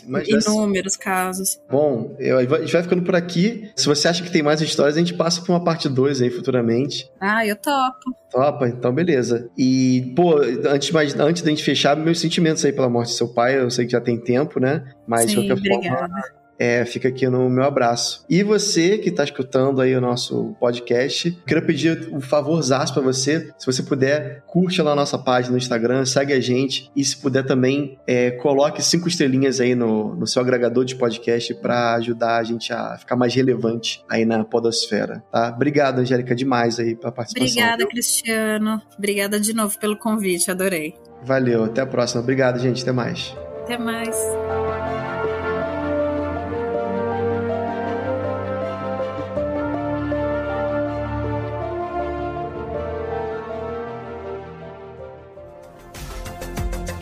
[0.07, 1.61] Mas Inúmeros casos.
[1.71, 3.71] Bom, eu, a gente vai ficando por aqui.
[3.77, 6.31] Se você acha que tem mais histórias, a gente passa para uma parte 2 aí
[6.31, 7.11] futuramente.
[7.21, 8.17] Ah, eu topo.
[8.31, 9.49] Topa, então beleza.
[9.57, 13.29] E, pô, antes, mais, antes da gente fechar, meus sentimentos aí pela morte do seu
[13.29, 14.85] pai, eu sei que já tem tempo, né?
[15.07, 15.99] Mas Sim, de qualquer obrigada.
[15.99, 18.25] forma é, fica aqui no meu abraço.
[18.29, 23.51] E você que está escutando aí o nosso podcast, quero pedir um favorzaço para você.
[23.59, 27.17] Se você puder, curte lá a nossa página no Instagram, segue a gente e se
[27.17, 32.39] puder também, é, coloque cinco estrelinhas aí no, no seu agregador de podcast para ajudar
[32.39, 35.53] a gente a ficar mais relevante aí na podosfera, tá?
[35.55, 37.49] Obrigado, Angélica, demais aí pela participação.
[37.49, 38.83] Obrigada, Cristiano.
[38.97, 40.95] Obrigada de novo pelo convite, adorei.
[41.23, 42.23] Valeu, até a próxima.
[42.23, 42.83] Obrigado, gente.
[42.83, 43.37] Até mais.
[43.63, 44.17] Até mais.